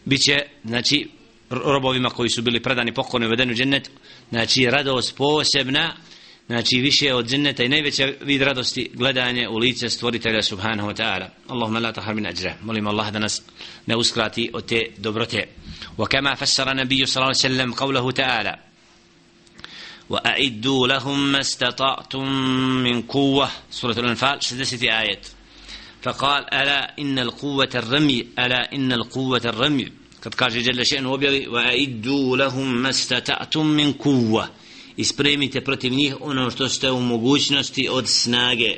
bit 0.05 0.21
će 0.21 0.39
znači 0.65 1.09
robovima 1.51 2.11
koji 2.11 2.29
su 2.29 2.43
bili 2.43 2.63
predani 2.63 2.95
pokorni 2.95 3.27
uvedeni 3.27 3.53
u 3.53 3.57
džennet 3.57 3.91
znači 4.31 4.65
radost 4.65 5.17
posebna 5.17 5.97
znači 6.47 6.77
više 6.81 7.15
od 7.15 7.29
dženneta 7.29 7.65
i 7.65 7.69
najveća 7.69 8.13
vid 8.21 8.43
radosti 8.43 8.91
gledanje 8.95 9.49
u 9.49 9.59
lice 9.59 9.89
stvoritelja 9.89 10.43
subhanahu 10.43 10.89
wa 10.89 11.03
ta'ala 11.03 11.29
Allahumma 11.49 11.79
la 11.79 11.93
tahar 11.93 12.15
min 12.15 12.27
ajra 12.27 12.55
molimo 12.63 12.91
Allah 12.91 13.13
da 13.13 13.19
nas 13.19 13.43
ne 13.87 13.97
uskrati 13.97 14.51
od 14.53 14.67
te 14.67 14.83
dobrote 14.99 15.49
wa 15.99 16.09
kama 16.09 16.37
fassara 16.37 16.75
nabiju 16.75 17.07
sallallahu 17.07 17.39
alaihi 17.45 17.57
sallam 17.57 17.73
qavlahu 17.75 18.13
ta'ala 18.13 18.57
وأعدوا 20.09 20.87
لهم 20.89 21.33
ما 21.33 21.41
استطعتم 21.41 22.33
من 22.85 23.03
قوة 23.03 23.51
سورة 23.71 23.99
الأنفال 23.99 24.43
60 24.45 24.89
آيات 24.89 25.27
فقال 26.03 26.55
ألا 26.55 26.99
إن 26.99 27.19
القوة 27.19 27.69
الرمي 27.75 28.27
ألا 28.39 28.73
إن 28.73 28.93
القوة 28.93 29.41
الرمي 29.45 29.93
قد 30.25 30.35
قال 30.35 30.63
جل 30.63 30.87
شأنه 30.87 31.13
وبيغي 31.13 31.49
وأعدوا 31.49 32.37
لهم 32.37 32.75
ما 32.83 32.91
استطعتم 32.91 33.67
من 33.67 33.93
قوة 33.93 34.51
ispremite 34.97 35.61
protiv 35.61 35.93
njih 35.93 36.17
ono 36.21 36.51
što 36.51 36.69
ste 36.69 36.91
u 36.91 37.01
mogućnosti 37.01 37.89
od 37.91 38.09
snage. 38.09 38.77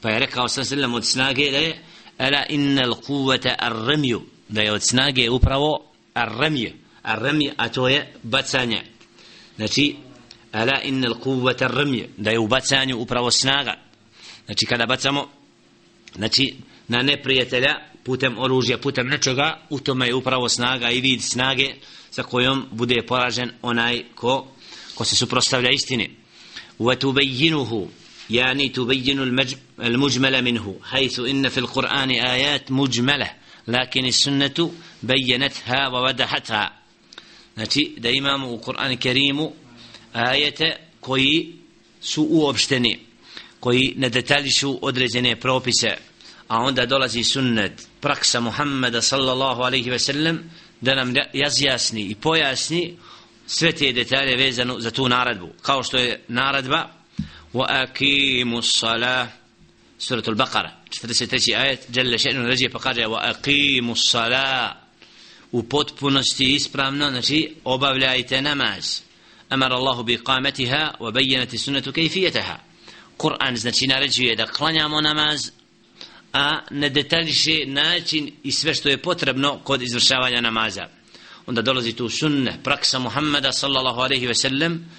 Pa 0.00 0.10
je 0.10 0.18
rekao 0.18 0.48
sam 0.48 0.64
sallam 0.64 0.94
od 0.94 1.06
snage 1.06 1.50
da 1.50 1.58
je 1.58 1.82
ala 2.18 2.44
innal 2.48 2.94
kuvata 2.94 3.54
arremju 3.58 4.20
da 4.48 4.62
je 4.62 4.72
od 4.72 4.82
snage 4.82 5.30
upravo 5.30 5.92
arremje 6.14 6.72
arremje 7.06 7.52
a 7.56 7.68
to 7.68 7.88
je 7.88 8.12
bacanje. 8.22 8.82
Znači 9.56 9.96
ala 10.52 10.80
innal 10.84 11.14
kuvata 11.14 11.64
arremje 11.64 12.08
da 12.16 12.30
je 12.30 12.38
u 12.38 12.46
bacanju 12.46 12.98
upravo 12.98 13.30
snaga. 13.30 13.74
Znači 14.46 14.66
kada 14.66 14.86
bacamo 14.86 15.28
znači 16.14 16.54
na 16.88 17.02
neprijatelja 17.02 17.74
putem 18.04 18.38
oružja, 18.38 18.78
putem 18.78 19.08
nečega, 19.08 19.58
u 19.70 19.80
tome 19.80 20.06
je 20.06 20.14
upravo 20.14 20.48
snaga 20.48 20.90
i 20.90 21.00
vid 21.00 21.22
snage 21.22 21.74
sa 22.10 22.22
kojom 22.22 22.66
bude 22.70 23.02
poražen 23.06 23.50
onaj 23.62 24.04
ko, 24.14 24.46
ko 24.95 25.05
se 25.05 25.15
suprostavlja 25.15 25.69
istini. 25.71 26.09
وتبينه 26.81 27.87
يعني 28.29 28.69
تبين 28.69 29.19
المجمل 29.79 30.41
منه 30.41 30.79
حيث 30.83 31.19
إن 31.19 31.49
في 31.49 31.57
القرآن 31.57 32.09
آيات 32.11 32.71
مجملة 32.71 33.31
لكن 33.67 34.05
السنة 34.05 34.71
بينتها 35.03 35.87
ووضحتها 35.87 36.71
znači 37.55 37.95
da 37.97 38.09
imamo 38.09 38.51
u 38.51 38.59
Kur'an 38.59 38.97
Kerimu 38.97 39.51
ajete 40.13 40.77
koji 40.99 41.53
su 42.01 42.27
uopšteni 42.29 42.99
koji 43.59 43.93
ne 43.97 44.09
detaljišu 44.09 44.79
određene 44.81 45.35
propise 45.35 45.97
a 46.47 46.57
onda 46.57 46.85
dolazi 46.85 47.23
sunnet 47.23 47.87
praksa 47.99 48.39
Muhammeda 48.39 49.01
sallallahu 49.01 49.61
alaihi 49.61 49.89
ve 49.89 49.99
sellem 49.99 50.49
da 50.81 50.95
nam 50.95 51.13
razjasni 51.43 52.01
i 52.01 52.15
pojasni 52.15 52.97
sve 53.46 53.72
te 53.72 53.92
detalje 53.92 54.36
vezano 54.36 54.80
za 54.80 54.90
tu 54.90 55.08
naredbu. 55.08 55.48
Kao 55.62 55.82
što 55.82 55.96
je 55.96 56.24
naredba 56.28 56.88
wa 57.52 57.64
akimu 57.68 58.62
salah 58.62 59.28
suratul 59.98 60.34
Baqara 60.34 60.70
43. 60.90 61.56
ajet 61.56 61.86
Jelle 61.96 62.18
še'nu 62.18 62.46
ređe 62.46 62.68
pa 62.68 62.78
kaže 62.78 63.00
wa 63.00 63.18
akimu 63.22 63.94
sala 63.96 64.76
u 65.52 65.62
potpunosti 65.62 66.54
ispravno 66.54 67.10
znači 67.10 67.54
obavljajte 67.64 68.42
namaz. 68.42 69.00
Amar 69.48 69.72
Allahu 69.72 70.02
bi 70.02 70.18
qamatiha 70.18 70.90
wa 71.00 71.12
bayyanati 71.12 71.58
sunnatu 71.58 71.92
kayfiyataha. 71.92 72.56
Kur'an 73.18 73.56
znači 73.56 73.86
naređuje 73.86 74.36
da 74.36 74.46
klanjamo 74.46 75.00
namaz 75.00 75.50
a 76.32 76.60
ne 76.70 76.88
detaljiše 76.88 77.66
način 77.66 78.32
i 78.42 78.52
sve 78.52 78.74
što 78.74 78.88
je 78.88 79.02
potrebno 79.02 79.58
kod 79.64 79.82
izvršavanja 79.82 80.40
namaza 80.40 80.88
onda 81.46 81.62
dolazi 81.62 81.92
tu 81.92 82.08
sunne 82.08 82.58
praksa 82.64 82.98
Muhammeda 82.98 83.52
sallallahu 83.52 84.00
alaihi 84.00 84.26
ve 84.26 84.34
sellem 84.34 84.90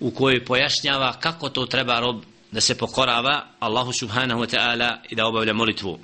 u 0.00 0.10
kojoj 0.10 0.44
pojašnjava 0.44 1.20
kako 1.20 1.48
to 1.48 1.66
treba 1.66 2.00
rob 2.00 2.22
da 2.52 2.60
se 2.60 2.78
pokorava 2.78 3.46
Allahu 3.58 3.92
subhanahu 3.92 4.40
wa 4.40 4.56
ta'ala 4.56 4.98
i 5.10 5.14
da 5.14 5.26
obavlja 5.26 5.52
molitvu 5.52 5.98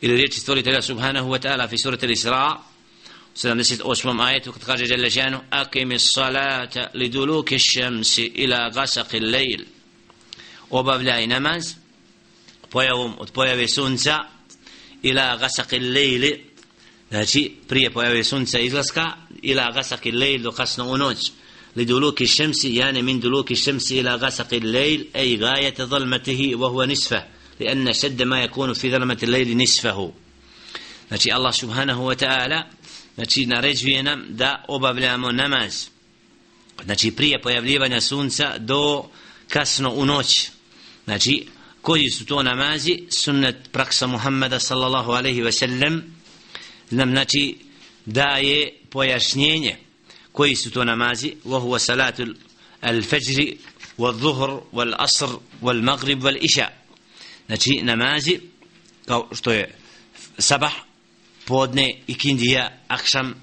ili 0.00 0.16
riječi 0.16 0.40
stvoritelja 0.40 0.82
subhanahu 0.82 1.30
wa 1.30 1.38
ta'ala 1.38 1.68
fi 1.68 1.78
surati 1.78 2.06
Isra 2.06 2.56
78. 3.36 4.26
ajetu 4.26 4.52
kad 4.52 4.64
kaže 4.64 4.84
Jelle 4.84 5.10
Žanu 5.10 5.40
Akimi 5.50 5.98
salata 5.98 6.90
li 6.94 7.08
duluki 7.08 7.58
šemsi 7.58 8.32
ila 8.34 8.70
gasaki 8.70 9.20
lejl 9.20 9.60
obavljaj 10.70 11.26
namaz 11.26 11.74
pojavom 12.70 13.14
od 13.18 13.30
pojave 13.32 13.68
sunca 13.68 14.24
ila 15.02 15.36
gasaki 15.36 15.78
lejli 15.78 16.44
znači 17.09 17.55
prije 17.67 17.91
pojave 17.91 18.23
sunca 18.23 18.59
izlaska 18.59 19.11
ila 19.41 19.71
gasaki 19.71 20.11
lejl 20.11 20.41
do 20.41 20.51
kasno 20.51 20.85
u 20.85 20.97
noć 20.97 21.31
لدلوك 21.75 22.21
الشمس 22.21 22.65
يعني 22.65 23.01
من 23.01 23.19
دلوك 23.19 23.51
الشمس 23.51 23.91
إلى 23.91 24.15
غسق 24.15 24.53
الليل 24.53 25.07
أي 25.15 25.37
غاية 25.37 25.73
ظلمته 25.79 26.51
وهو 26.55 26.83
نصفه 26.83 27.25
لأن 27.59 27.93
شد 27.93 28.21
ما 28.21 28.43
يكون 28.43 28.73
في 28.73 28.91
ظلمة 28.91 29.17
الليل 29.23 29.57
نصفه 29.57 30.13
znači 31.07 31.31
Allah 31.31 31.53
subhanahu 31.53 32.05
wa 32.05 32.15
ta'ala 32.15 32.63
znači 33.15 33.45
naređuje 33.45 34.03
nam 34.03 34.25
da 34.29 34.65
obavljamo 34.67 35.31
namaz 35.31 35.87
znači 36.85 37.11
prije 37.11 37.41
pojavljivanja 37.41 38.01
sunca 38.01 38.57
do 38.57 39.09
kasno 39.47 39.89
u 39.89 40.05
noć 40.05 40.49
znači 41.05 41.47
koji 41.81 42.09
su 42.09 42.25
to 42.25 42.43
namazi 42.43 43.03
sunnet 43.09 43.55
praksa 43.71 44.07
Muhammeda 44.07 44.59
sallallahu 44.59 45.11
alaihi 45.11 45.41
ve 45.41 45.51
sellem 45.51 46.03
nam 46.90 47.10
znači 47.10 47.56
daje 48.06 48.72
pojašnjenje 48.90 49.76
koji 50.32 50.56
su 50.56 50.70
to 50.70 50.84
namazi. 50.84 51.32
Wa 51.44 51.78
salatu 51.78 52.22
al-fajr 52.82 53.56
wal-dhuhr 53.98 54.60
wal-asr 54.72 55.38
wal-maghrib 55.62 56.20
wal-isha. 56.20 56.66
Znači 57.46 57.80
namazi 57.82 58.40
kao 59.06 59.28
što 59.32 59.52
je 59.52 59.74
sabah 60.38 60.72
podne 61.44 61.94
ikindija 62.06 62.78
akšam 62.88 63.34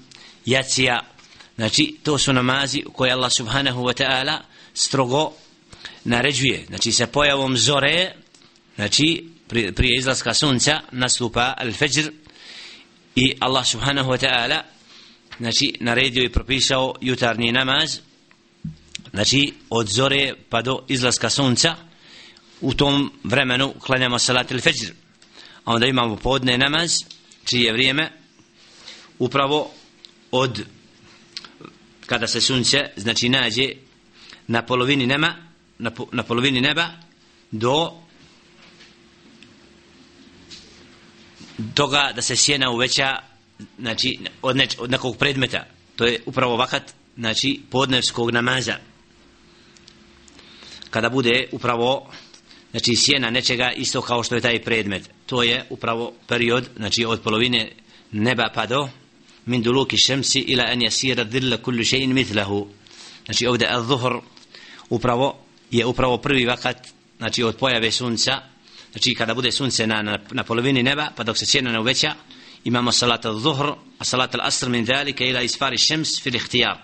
jacija. 0.46 1.00
Znači 1.56 1.96
to 2.02 2.18
su 2.18 2.32
namazi 2.32 2.82
koje 2.92 3.12
Allah 3.12 3.32
subhanahu 3.36 3.82
wa 3.82 4.02
ta'ala 4.02 4.38
strogo 4.74 5.32
naređuje. 6.04 6.64
Znači 6.68 6.92
sa 6.92 7.06
pojavom 7.06 7.56
zore 7.56 8.12
znači 8.76 9.28
prije 9.48 9.98
izlaska 9.98 10.34
sunca 10.34 10.80
nastupa 10.92 11.54
al-fajr 11.58 12.23
i 13.14 13.36
Allah 13.40 13.66
subhanahu 13.66 14.10
wa 14.10 14.18
ta'ala 14.18 14.62
znači 15.38 15.74
naredio 15.80 16.24
i 16.24 16.32
propisao 16.32 16.94
jutarnji 17.00 17.52
namaz 17.52 17.98
znači 19.12 19.52
od 19.70 19.88
zore 19.88 20.34
pa 20.48 20.62
do 20.62 20.84
izlaska 20.88 21.30
sunca. 21.30 21.76
U 22.60 22.74
tom 22.74 23.12
vremenu 23.24 23.74
klanjamo 23.80 24.18
salat 24.18 24.52
al-fajr 24.52 24.92
a 25.64 25.72
onda 25.72 25.86
imamo 25.86 26.16
podne 26.16 26.58
namaz 26.58 26.92
čije 27.44 27.72
vrijeme? 27.72 28.12
Upravo 29.18 29.70
od 30.30 30.64
kada 32.06 32.26
se 32.26 32.40
sunce 32.40 32.78
znači 32.96 33.28
nađe 33.28 33.72
na 34.46 34.62
polovini 34.62 35.06
nema 35.06 35.34
na, 35.78 35.90
na 36.12 36.22
polovini 36.22 36.60
neba 36.60 36.88
do 37.50 38.03
toga 41.74 42.12
da 42.14 42.22
se 42.22 42.36
sjena 42.36 42.70
uveća 42.70 43.18
znači 43.78 44.18
od, 44.42 44.56
neč, 44.56 44.76
od 44.78 44.90
nekog 44.90 45.16
predmeta. 45.16 45.66
To 45.96 46.06
je 46.06 46.22
upravo 46.26 46.56
vakat 46.56 46.94
znači 47.16 47.60
podnevskog 47.70 48.30
namaza. 48.30 48.76
Kada 50.90 51.08
bude 51.08 51.48
upravo 51.52 52.10
znači 52.70 52.96
sjena 52.96 53.30
nečega 53.30 53.72
isto 53.76 54.02
kao 54.02 54.22
što 54.22 54.34
je 54.34 54.40
taj 54.40 54.62
predmet. 54.62 55.10
To 55.26 55.42
je 55.42 55.64
upravo 55.70 56.12
period 56.26 56.68
znači 56.76 57.04
od 57.04 57.20
polovine 57.20 57.72
neba 58.12 58.50
pa 58.54 58.66
do 58.66 58.88
min 59.46 59.62
duluki 59.62 59.96
šemsi 59.96 60.38
ila 60.38 60.64
an 60.64 60.82
jasira 60.82 61.24
dhilla 61.24 61.56
kullu 61.56 61.78
še'in 61.78 62.12
mitlahu 62.12 62.68
znači 63.24 63.46
ovdje 63.46 63.68
al-zuhr 63.68 64.20
upravo 64.90 65.38
je 65.70 65.86
upravo 65.86 66.18
prvi 66.18 66.46
vakat 66.46 66.88
znači 67.18 67.42
od 67.42 67.56
pojave 67.56 67.90
sunca 67.90 68.42
znači 68.94 69.14
kada 69.14 69.34
bude 69.34 69.52
sunce 69.52 69.86
na, 69.86 70.02
na, 70.02 70.18
na 70.30 70.44
polovini 70.44 70.82
neba 70.82 71.10
pa 71.16 71.22
dok 71.22 71.38
se 71.38 71.46
sjena 71.46 71.72
ne 71.72 71.80
uveća 71.80 72.14
imamo 72.64 72.92
salat 72.92 73.24
al-zuhr 73.24 73.74
a 73.98 74.04
salat 74.04 74.34
al-asr 74.34 74.68
min 74.68 74.84
dalika 74.84 75.24
ila 75.24 75.42
isfari 75.42 75.78
šems 75.78 76.22
fil 76.22 76.34
ihtijar 76.34 76.78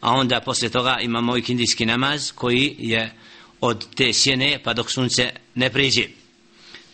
a 0.00 0.12
onda 0.12 0.40
posle 0.40 0.68
toga 0.68 0.98
imamo 1.02 1.36
i 1.36 1.42
kindijski 1.42 1.86
namaz 1.86 2.32
koji 2.34 2.76
je 2.78 3.12
od 3.60 3.94
te 3.94 4.12
sjene 4.12 4.60
pa 4.64 4.72
dok 4.74 4.90
sunce 4.90 5.30
ne 5.54 5.70
priđe. 5.70 6.08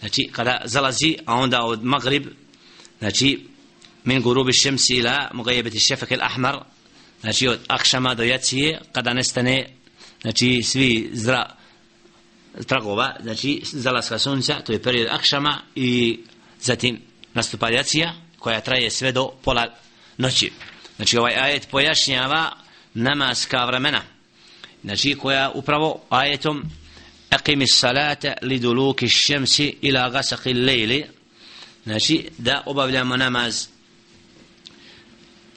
Znači 0.01 0.29
kada 0.33 0.63
zalazi 0.65 1.17
a 1.27 1.35
onda 1.35 1.63
od 1.63 1.85
magrib 1.85 2.27
znači 2.99 3.47
min 4.05 4.23
gurubi 4.23 4.53
šemsi 4.53 4.95
ila 4.95 5.31
mugajebeti 5.33 5.81
šefak 5.81 6.11
il 6.11 6.23
ahmar 6.23 6.59
znači 7.21 7.49
od 7.49 7.59
akšama 7.69 8.15
do 8.15 8.23
jacije 8.23 8.81
kada 8.93 9.13
nestane 9.13 9.67
znači 10.23 10.63
svi 10.63 11.11
zra 11.13 11.57
tragova 12.67 13.17
znači 13.23 13.63
zalaska 13.65 14.19
sunca 14.19 14.61
to 14.61 14.73
je 14.73 14.83
period 14.83 15.09
akšama 15.11 15.59
i 15.75 16.21
zatim 16.61 17.01
nastupaljacija 17.35 18.13
koja 18.39 18.61
traje 18.61 18.91
sve 18.91 19.13
do 19.13 19.31
pola 19.43 19.67
noći. 20.17 20.53
Znači 20.97 21.19
ovaj 21.19 21.35
ajet 21.35 21.69
pojašnjava 21.71 22.53
namaska 22.95 23.65
vremena. 23.65 24.01
Znači 24.85 25.17
koja 25.23 25.51
upravo 25.55 26.01
ajetom 26.09 26.65
aqimi 27.31 27.67
salata 27.67 28.33
li 28.43 28.59
duluki 28.59 29.09
šemsi 29.09 29.77
ila 29.83 30.11
gasaki 30.11 30.55
lejli 30.55 31.07
znači 31.85 32.29
da 32.39 32.63
obavljamo 32.67 33.17
namaz 33.17 33.67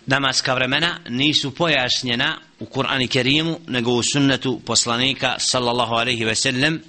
namaska 0.07 0.53
vremena 0.53 0.99
nisu 1.09 1.51
pojašnjena 1.51 2.37
u 2.59 2.65
Kur'ani 2.65 3.07
Kerimu 3.07 3.59
nego 3.67 3.91
u 3.91 4.03
sunnetu 4.03 4.61
poslanika 4.65 5.35
sallallahu 5.39 5.93
alaihi 5.93 6.25
ve 6.25 6.35
sellem. 6.35 6.81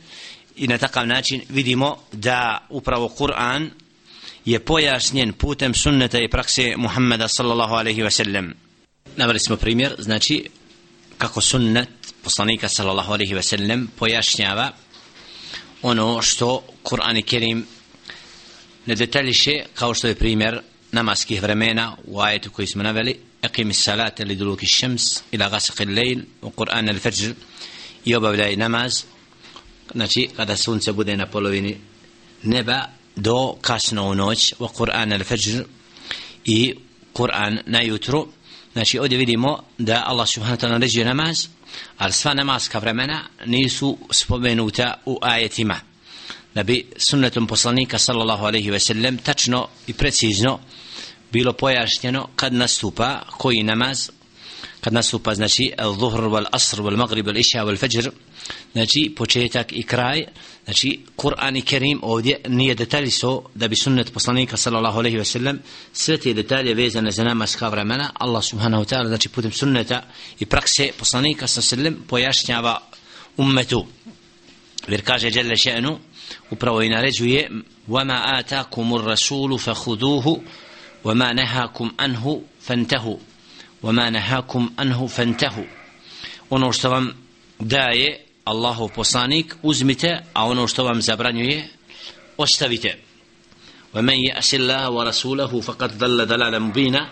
I 0.56 0.68
na 0.68 0.78
takav 0.78 1.06
način 1.06 1.42
vidimo 1.48 1.96
da 2.12 2.66
upravo 2.70 3.08
Kur'an 3.08 3.70
je 4.44 4.60
pojašnjen 4.60 5.32
putem 5.32 5.74
sunneta 5.74 6.18
i 6.18 6.28
prakse 6.28 6.74
Muhammeda 6.76 7.28
sallallahu 7.28 7.74
alaihi 7.74 8.02
ve 8.02 8.10
sellem. 8.10 8.54
Navali 9.16 9.38
smo 9.38 9.56
primjer 9.56 9.94
znači 9.98 10.48
kako 11.18 11.40
sunnet 11.40 11.88
poslanika 12.22 12.68
sallallahu 12.68 13.12
alaihi 13.12 13.34
ve 13.34 13.42
sellem 13.42 13.88
pojašnjava 13.98 14.72
ono 15.82 16.22
što 16.22 16.62
Kur'an 16.82 17.18
i 17.18 17.22
Kerim 17.22 17.66
ne 18.86 18.94
detaljiše 18.94 19.64
kao 19.74 19.94
što 19.94 20.08
je 20.08 20.14
primjer 20.14 20.60
namaskih 20.92 21.42
vremena 21.42 21.96
u 22.04 22.20
ajetu 22.20 22.50
koji 22.50 22.66
smo 22.66 22.82
naveli 22.82 23.28
اقيم 23.44 23.70
الصلاة 23.70 24.14
لدلوك 24.20 24.62
الشمس 24.62 25.22
إلى 25.34 25.46
غسق 25.46 25.82
الليل 25.82 26.24
وقرآن 26.42 26.88
الفجر 26.88 27.34
يوبب 28.06 28.34
لأي 28.34 28.56
نماز 28.56 29.06
نتي 29.96 30.26
قد 30.26 30.54
سونس 30.54 30.90
بودين 30.90 31.24
بولوين 31.24 31.80
نبا 32.44 32.88
دو 33.16 33.52
قاسنا 33.52 34.00
ونوش 34.00 34.54
وقرآن 34.58 35.12
الفجر 35.12 35.66
اي 36.48 36.78
قرآن 37.14 37.62
نايوترو 37.66 38.32
نتي 38.76 38.98
اودي 38.98 39.16
فيديمو 39.18 39.60
دا 39.78 40.10
الله 40.10 40.24
سبحانه 40.24 40.52
وتعالى 40.52 40.76
رجي 40.76 41.04
نماز 41.04 41.50
السفا 42.02 42.34
نماز 42.34 42.68
vremena 42.68 43.18
nisu 43.46 43.98
spomenuta 44.10 44.94
u 45.06 45.18
آيتما 45.22 45.80
da 46.58 46.64
bi 46.64 46.84
sunnetom 46.96 47.46
poslanika 47.46 47.98
sallallahu 47.98 48.44
alaihi 48.44 48.70
ve 48.70 48.80
sellem 48.80 49.18
tačno 49.18 49.68
i 49.86 49.92
precizno 49.92 50.60
bilo 51.32 51.52
pojašnjeno 51.52 52.28
kad 52.36 52.52
nastupa 52.52 53.22
koji 53.30 53.62
namaz. 53.62 54.10
Kad 54.80 54.92
nastupa 54.92 55.34
znači 55.34 55.72
al-zuhr 55.78 56.20
wal-asr 56.20 56.80
wal-maghrib 56.82 57.24
wal-isha 57.24 57.62
wal-fajr 57.66 58.10
znači 58.72 59.12
početak 59.16 59.72
i 59.72 59.82
kraj. 59.82 60.24
Znači 60.64 61.00
Kur'an 61.16 61.58
i 61.58 61.62
Kerim 61.62 62.00
ovdje 62.02 62.40
nije 62.48 62.74
detalji 62.74 63.10
so 63.10 63.42
da 63.54 63.68
bi 63.68 63.76
sunnet 63.76 64.12
poslanika 64.12 64.56
sallallahu 64.56 64.98
alejhi 64.98 65.18
ve 65.18 65.24
sellem 65.24 65.62
sve 65.92 66.18
te 66.18 66.34
detalje 66.34 66.74
vezane 66.74 67.10
za 67.10 67.24
namazska 67.24 67.68
vremena. 67.68 68.10
Allah 68.14 68.44
subhanahu 68.44 68.84
wa 68.84 68.94
ta'ala 68.94 69.06
znači 69.06 69.28
putem 69.28 69.52
sunneta 69.52 70.02
i 70.38 70.46
prakse 70.46 70.90
poslanika 70.98 71.46
sallallahu 71.46 71.74
alejhi 71.74 71.90
ve 71.90 71.90
sellem 71.90 72.08
pojašnjava 72.08 72.82
ummetu. 73.36 73.86
Jer 74.88 75.04
kaže 75.04 75.30
dželle 75.30 75.56
še'nu 75.56 75.98
upravo 76.51 76.81
i 76.81 76.89
naređuje 76.89 77.49
وَمَا 77.87 78.39
آتَاكُمُ 78.39 78.93
الرَّسُولُ 78.93 79.59
فَخُذُوهُ 79.59 80.39
وما 81.03 81.33
نهاكم 81.33 81.91
عنه 81.99 82.41
فانتهوا 82.61 83.17
وما 83.83 84.09
نهاكم 84.09 84.69
عنه 84.79 85.07
فانتهوا 85.07 85.65
ono 86.49 86.71
što 86.73 86.89
vam 86.89 87.13
daje 87.59 88.19
Allahov 88.43 88.89
poslanik 88.95 89.55
uzmite 89.61 90.23
a 90.33 90.45
ono 90.45 90.67
što 90.67 90.83
vam 90.83 91.01
zabranjuje 91.01 91.67
ostavite 92.37 92.97
ومن 93.93 94.13
يأس 94.13 94.53
الله 94.53 94.89
ورسوله 94.89 95.61
فقد 95.61 95.97
ضل 95.97 96.25
ضلالا 96.25 96.59
مبينا 96.59 97.09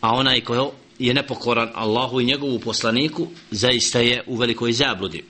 a 0.00 0.14
onaj 0.14 0.40
ko 0.40 0.72
je 0.98 1.14
nepokoran 1.14 1.70
Allahu 1.74 2.20
i 2.20 2.24
njegovu 2.24 2.58
poslaniku 2.58 3.28
zaista 3.50 3.98
je 3.98 4.22
u 4.26 4.36
velikoj 4.36 4.72
zabludi 4.72 5.24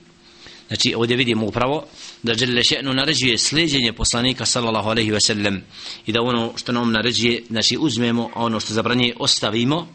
znači 0.68 0.94
ovdje 0.96 1.16
vidimo 1.16 1.46
upravo 1.46 1.86
da 2.22 2.34
žele 2.34 2.62
še'nu 2.62 2.92
naređuje 2.94 3.38
sljeđenje 3.38 3.92
poslanika 3.92 4.46
sallallahu 4.46 4.88
alaihi 4.88 5.10
ve 5.10 5.20
sellem 5.20 5.62
i 6.06 6.12
da 6.12 6.22
ono 6.22 6.52
što 6.56 6.72
nam 6.72 6.92
naređuje 6.92 7.42
znači 7.48 7.76
uzmemo 7.80 8.30
a 8.34 8.44
ono 8.44 8.60
što 8.60 8.74
zabranje 8.74 9.14
ostavimo 9.18 9.88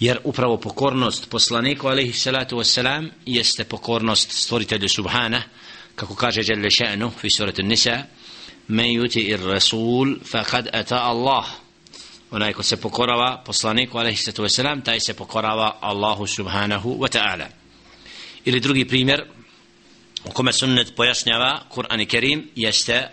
jer 0.00 0.18
upravo 0.24 0.56
pokornost 0.56 1.30
poslaniku 1.30 1.88
alaihi 1.88 2.12
salatu 2.12 2.58
ve 2.58 2.64
selam 2.64 3.10
jeste 3.26 3.64
pokornost 3.64 4.32
stvoritelju 4.32 4.88
subhana 4.88 5.42
kako 5.94 6.14
kaže 6.14 6.42
žele 6.42 6.68
še'nu 6.68 7.10
fi 7.20 7.30
suratu 7.30 7.62
nisa 7.62 8.02
men 8.68 8.86
yuti 8.86 9.20
ir 9.20 9.40
rasul 9.40 10.18
faqad 10.24 10.68
ata 10.72 10.96
Allah. 10.96 11.46
Onaj 12.30 12.52
ko 12.52 12.62
se 12.62 12.76
pokorava 12.76 13.42
poslaniku 13.46 13.98
alaihi 13.98 14.16
salatu 14.16 14.42
ve 14.42 14.48
selam 14.48 14.82
taj 14.82 15.00
se 15.00 15.14
pokorava 15.14 15.78
Allahu 15.80 16.26
subhanahu 16.26 16.98
wa 17.00 17.08
ta'ala. 17.08 17.46
Ili 18.44 18.60
drugi 18.60 18.84
primjer 18.84 19.24
u 20.28 20.30
kome 20.32 20.52
sunnet 20.52 20.94
pojašnjava 20.96 21.62
Kur'an 21.74 22.00
i 22.00 22.06
Kerim 22.06 22.50
jeste 22.56 23.08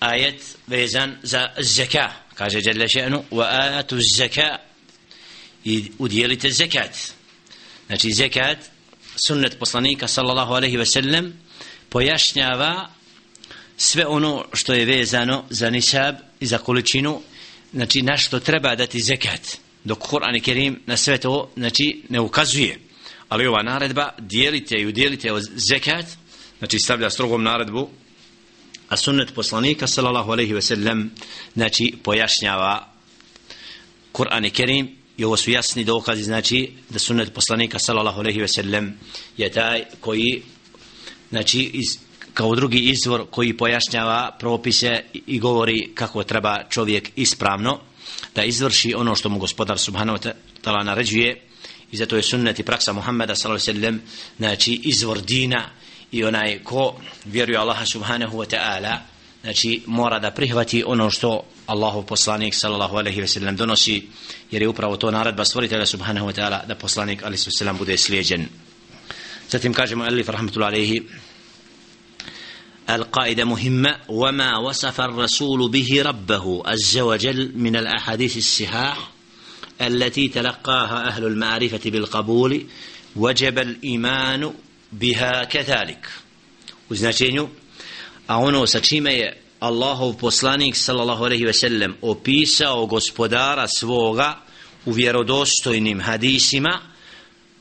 ajet 0.00 0.56
vezan 0.66 1.16
za 1.22 1.48
zeka 1.58 2.12
kaže 2.34 2.60
Jelle 2.64 2.88
še'nu 2.88 3.22
wa 3.30 3.46
ajatu 3.50 3.96
zeka 4.00 4.58
i 5.64 5.90
udjelite 5.98 6.50
zekat. 6.50 6.96
Znači 7.86 8.12
zekat 8.12 8.58
sunnet 9.26 9.58
poslanika 9.58 10.08
sallallahu 10.08 10.52
alaihi 10.52 10.76
ve 10.76 10.86
sellem 10.86 11.32
pojašnjava 11.88 12.88
sve 13.76 14.06
ono 14.06 14.44
što 14.52 14.74
je 14.74 14.84
vezano 14.84 15.44
za 15.50 15.70
nisab 15.70 16.14
i 16.40 16.46
za 16.46 16.58
količinu 16.58 17.22
znači 17.72 18.02
na 18.02 18.16
što 18.16 18.40
treba 18.40 18.74
dati 18.74 19.00
zekat. 19.00 19.40
Dok 19.84 19.98
Kur'an 19.98 20.36
i 20.36 20.40
Kerim 20.40 20.82
na 20.86 20.96
sve 20.96 21.18
to 21.18 21.50
znači 21.56 22.02
ne 22.08 22.20
ukazuje 22.20 22.78
ali 23.34 23.46
ova 23.46 23.62
naredba 23.62 24.08
dijelite 24.18 24.76
i 24.76 24.92
dijelite 24.92 25.32
od 25.32 25.42
zekat 25.56 26.06
znači 26.58 26.78
stavlja 26.78 27.10
strogom 27.10 27.42
naredbu 27.42 27.88
a 28.88 28.96
sunnet 28.96 29.34
poslanika 29.34 29.86
sallallahu 29.86 30.30
alaihi 30.30 30.52
ve 30.52 30.62
sellem 30.62 31.10
znači 31.54 31.94
pojašnjava 32.02 32.88
Kur'an 34.12 34.46
i 34.46 34.50
Kerim 34.50 34.96
i 35.16 35.24
ovo 35.24 35.36
su 35.36 35.50
jasni 35.50 35.84
dokazi 35.84 36.22
znači 36.22 36.70
da 36.88 36.98
sunnet 36.98 37.32
poslanika 37.34 37.78
sallallahu 37.78 38.20
alaihi 38.20 38.40
ve 38.40 38.48
sellem 38.48 38.94
je 39.36 39.50
taj 39.50 39.84
koji 40.00 40.42
znači 41.30 41.60
iz, 41.60 41.98
kao 42.34 42.54
drugi 42.54 42.78
izvor 42.78 43.26
koji 43.30 43.56
pojašnjava 43.56 44.36
propise 44.38 45.00
i 45.26 45.38
govori 45.38 45.90
kako 45.94 46.24
treba 46.24 46.62
čovjek 46.70 47.10
ispravno 47.16 47.80
da 48.34 48.44
izvrši 48.44 48.94
ono 48.94 49.14
što 49.14 49.28
mu 49.28 49.38
gospodar 49.38 49.78
subhanahu 49.78 50.18
wa 50.18 50.32
ta'ala 50.62 50.84
naređuje 50.84 51.53
i 51.93 51.97
zato 51.97 52.15
je 52.15 52.23
sunnet 52.23 52.59
i 52.59 52.63
praksa 52.63 52.93
Muhammeda 52.93 53.35
sallallahu 53.35 53.69
alaihi 53.69 53.81
sallam 53.81 54.01
znači 54.37 54.81
izvor 54.83 55.21
dina 55.21 55.69
i 56.11 56.23
onaj 56.23 56.63
ko 56.63 56.95
vjeruje 57.25 57.57
Allaha 57.57 57.85
subhanahu 57.85 58.37
wa 58.37 58.55
ta'ala 58.55 58.97
znači 59.41 59.81
mora 59.85 60.19
da 60.19 60.31
prihvati 60.31 60.83
ono 60.87 61.09
što 61.09 61.43
Allahu 61.65 62.03
poslanik 62.05 62.55
sallallahu 62.55 62.97
alaihi 62.97 63.21
wa 63.21 63.27
sallam 63.27 63.55
donosi 63.55 64.07
jer 64.51 64.61
je 64.61 64.67
upravo 64.67 64.97
to 64.97 65.11
naredba 65.11 65.45
stvoritelja 65.45 65.85
subhanahu 65.85 66.27
wa 66.27 66.33
ta'ala 66.33 66.65
da 66.67 66.75
poslanik 66.75 67.23
alaihi 67.23 67.41
wa 67.41 67.57
sallam 67.57 67.77
bude 67.77 67.97
slijeđen 67.97 68.45
zatim 69.49 69.73
kažemo 69.73 70.03
alif 70.03 70.29
rahmatullahi 70.29 70.75
alaihi 70.75 71.03
القاعدة 72.89 73.43
مهمة 73.45 73.95
وما 74.07 74.57
وصف 74.57 75.01
الرسول 75.01 75.71
به 75.71 76.01
ربه 76.01 76.61
عز 76.65 76.97
وجل 76.97 77.51
من 77.55 77.75
الأحاديث 77.75 78.37
الصحاح 78.37 79.11
التي 79.81 80.27
تلقاها 80.27 81.07
أهل 81.07 81.25
المعرفة 81.25 81.79
بالقبول 81.85 82.65
وجب 83.15 83.59
الإيمان 83.59 84.53
بها 84.91 85.43
كذلك 85.43 86.09
وزناشينيو 86.91 87.49
أعنو 88.29 88.65
سكشيمة 88.65 89.33
Allahov 89.61 90.17
poslanik 90.17 90.75
sallallahu 90.75 91.25
alejhi 91.25 91.45
ve 91.45 91.53
sellem 91.53 91.95
opisao 92.01 92.85
gospodara 92.85 93.67
svoga 93.67 94.39
u 94.85 94.91
vjerodostojnim 94.91 96.01
hadisima 96.01 96.81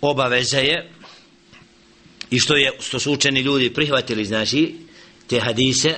obaveza 0.01 0.59
je 0.59 0.91
i 2.31 2.39
što 2.39 2.57
je 2.57 2.73
što 2.81 3.01
su 3.01 3.13
učeni 3.13 3.41
ljudi 3.41 3.75
prihvatili 3.75 4.25
znači 4.25 4.75
te 5.27 5.41
hadise 5.41 5.95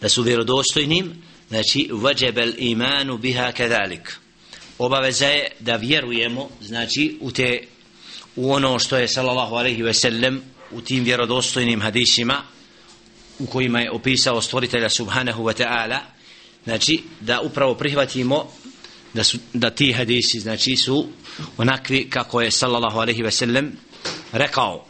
da 0.00 0.08
su 0.08 0.22
vjerodostojnim 0.22 1.22
znači 1.48 1.88
vajebel 1.92 2.52
imanu 2.58 3.18
biha 3.18 3.52
kadalik 3.52 4.16
obaveza 4.85 5.25
je 5.25 5.51
da 5.59 5.75
vjerujemo 5.75 6.49
znači 6.61 7.17
u 7.21 7.31
te 7.31 7.67
u 8.35 8.51
ono 8.53 8.79
što 8.79 8.97
je 8.97 9.07
sallallahu 9.07 9.55
alejhi 9.55 9.83
ve 9.83 9.93
sellem 9.93 10.41
u 10.71 10.81
tim 10.81 11.03
vjerodostojnim 11.03 11.81
hadisima 11.81 12.43
u 13.39 13.45
kojima 13.45 13.79
je 13.79 13.91
opisao 13.91 14.41
stvoritelja 14.41 14.89
subhanahu 14.89 15.43
wa 15.43 15.63
ta'ala 15.63 15.99
znači 16.63 17.03
da 17.19 17.41
upravo 17.41 17.75
prihvatimo 17.75 18.47
da, 19.13 19.23
su, 19.23 19.37
da 19.53 19.69
ti 19.69 19.93
hadisi 19.93 20.39
znači 20.39 20.75
su 20.75 21.07
onakvi 21.57 22.09
kako 22.09 22.41
je 22.41 22.51
sallallahu 22.51 22.99
alejhi 22.99 23.23
ve 23.23 23.31
sellem 23.31 23.71
rekao. 24.31 24.85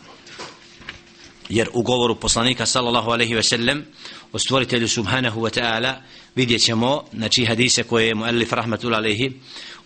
Jer 1.49 1.69
u 1.73 1.81
govoru 1.81 2.19
poslanika 2.19 2.65
sallallahu 2.65 3.11
alejhi 3.11 3.35
ve 3.35 3.43
sellem 3.43 3.85
o 4.31 4.39
stvoritelju 4.39 4.87
subhanahu 4.87 5.41
wa 5.41 5.59
ta'ala 5.59 5.93
vidjet 6.35 6.61
ćemo 6.61 7.03
znači 7.13 7.45
hadise 7.45 7.83
koje 7.83 8.07
je 8.07 8.15
muallif 8.15 8.53
rahmatul 8.53 8.95
alejhi 8.95 9.31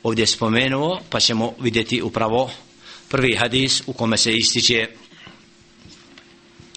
ovdje 0.04 0.28
spomenuo 0.28 1.02
pa 1.10 1.20
ćemo 1.20 1.54
vidjeti 1.60 2.02
upravo 2.02 2.52
prvi 3.10 3.36
hadis 3.36 3.84
u 3.88 3.94
kome 3.94 4.18
se 4.18 4.38
ističe 4.38 4.88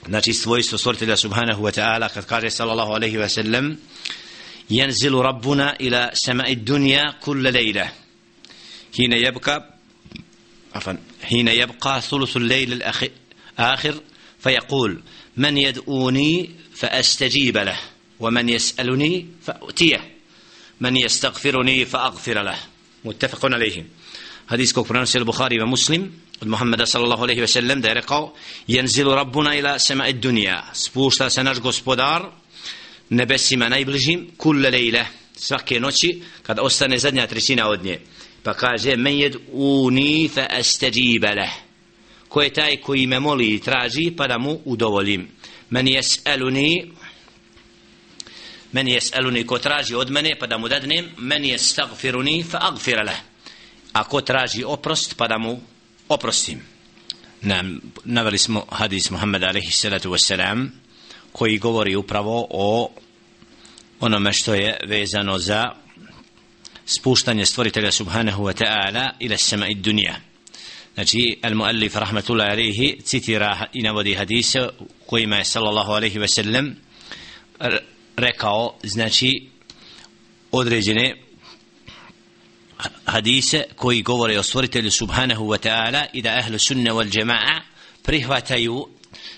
znači 0.06 0.32
svojstvo 0.32 0.78
stvoritelja 0.78 1.16
subhanahu 1.16 1.62
wa 1.62 1.80
ta'ala 1.80 2.08
kad 2.14 2.26
kaže 2.26 2.50
sallallahu 2.50 2.92
alejhi 2.92 3.16
ve 3.16 3.28
sellem 3.28 3.78
ينزل 4.70 5.12
ربنا 5.12 5.76
إلى 5.80 6.10
سماء 6.14 6.52
الدنيا 6.52 7.14
كل 7.20 7.52
ليلة 7.52 7.92
حين 8.96 9.12
يبقى 9.12 9.74
عفوا 10.74 10.92
حين 11.22 11.48
يبقى 11.48 12.00
ثلث 12.00 12.36
الليل 12.36 12.72
الآخر 12.72 13.94
فيقول 14.38 15.02
من 15.36 15.58
يدعوني 15.58 16.50
فأستجيب 16.77 17.57
له 17.57 17.79
ومن 18.19 18.49
يسألني 18.49 19.27
فأؤتيه 19.45 20.01
من 20.81 20.97
يستغفرني 20.97 21.85
فأغفر 21.85 22.41
له 22.43 22.57
متفق 23.05 23.45
عليه 23.45 23.85
حديث 24.49 24.71
كوك 24.71 24.89
برنسي 24.89 25.17
البخاري 25.17 25.61
ومسلم 25.61 26.11
محمد 26.43 26.83
صلى 26.83 27.03
الله 27.03 27.21
عليه 27.21 27.41
وسلم 27.43 27.81
da 27.81 27.87
je 27.89 27.93
rekao 27.93 28.33
ينزل 28.69 29.05
ربنا 29.07 29.53
إلى 29.59 29.79
سماء 29.79 30.09
الدنيا 30.09 30.63
spušta 30.73 31.29
se 31.29 31.43
naš 31.43 31.59
gospodar 31.59 32.31
nebesima 33.09 33.69
najbližim 33.69 34.27
kulle 34.37 34.69
lejle 34.69 35.05
svake 35.35 35.79
noći 35.79 36.21
kad 36.43 36.59
ostane 36.59 36.97
zadnja 36.97 37.27
trećina 37.27 37.69
od 37.69 37.83
nje 37.85 37.99
pa 38.43 38.53
kaže 38.53 38.95
men 38.95 39.19
jed 39.19 39.35
uni 39.51 40.29
fa 40.33 40.47
astajiba 40.49 41.33
leh 41.33 41.51
ko 42.29 42.41
je 42.41 42.53
taj 42.53 42.77
koji 42.77 43.07
me 43.07 43.19
moli 43.19 43.53
i 43.53 43.59
traži 43.59 44.11
pa 44.17 44.27
da 44.27 44.37
mu 44.37 44.59
udovolim 44.65 45.27
men 45.70 45.86
jes'aluni 45.86 46.92
men 48.72 48.86
jes'aluni 48.86 49.46
ko 49.46 49.58
traži 49.58 49.94
od 49.94 50.10
mene 50.10 50.36
pa 50.38 50.46
da 50.46 50.58
mu 50.58 50.68
dadnem 50.68 51.10
men 51.16 51.44
jestagfiruni 51.44 52.42
fa 52.44 52.58
agfira 52.62 53.02
leh 53.02 53.20
a 53.92 54.04
ko 54.04 54.20
traži 54.20 54.64
oprost 54.64 55.16
pa 55.16 55.28
da 55.28 55.38
mu 55.38 55.60
oprostim. 56.08 56.60
Nam, 57.40 57.80
naveli 58.04 58.38
smo 58.38 58.64
hadis 58.70 59.10
Muhammed 59.10 59.42
alaihi 59.42 59.70
salatu 59.70 60.10
wassalam 60.10 60.68
koji 61.32 61.58
govori 61.58 61.96
upravo 61.96 62.46
o 62.50 62.90
onome 64.00 64.32
što 64.32 64.54
je 64.54 64.80
vezano 64.86 65.38
za 65.38 65.72
spuštanje 66.86 67.46
stvoritelja 67.46 67.92
subhanahu 67.92 68.44
wa 68.44 68.64
ta'ala 68.64 69.10
ila 69.18 69.36
sema 69.36 69.66
i 69.68 69.74
dunija 69.74 70.16
znači 70.98 71.38
al 71.42 71.54
muallif 71.54 71.96
rahmatullahi 71.96 72.50
alaihi 72.50 72.96
citira 73.02 73.66
i 73.72 73.82
navodi 73.82 74.14
hadise 74.14 74.68
kojima 75.06 75.36
je 75.36 75.44
sallallahu 75.44 75.92
alaihi 75.92 76.18
wa 76.18 76.26
sallam 76.26 76.74
rekao 78.16 78.74
znači 78.82 79.48
određene 80.52 81.16
hadise 83.04 83.64
koji 83.76 84.02
govore 84.02 84.38
o 84.38 84.42
stvoritelju 84.42 84.90
subhanahu 84.90 85.44
wa 85.44 85.68
ta'ala 85.68 86.04
i 86.12 86.22
da 86.22 86.38
ahlu 86.38 86.58
sunne 86.58 86.90
wal 86.90 87.18
jama'a 87.20 87.60
prihvataju 88.02 88.88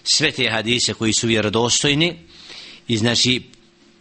sve 0.04 0.30
te 0.30 0.50
hadise 0.50 0.94
koji 0.94 1.12
su 1.12 1.26
vjerodostojni 1.26 2.16
i 2.88 2.96
znači 2.96 3.42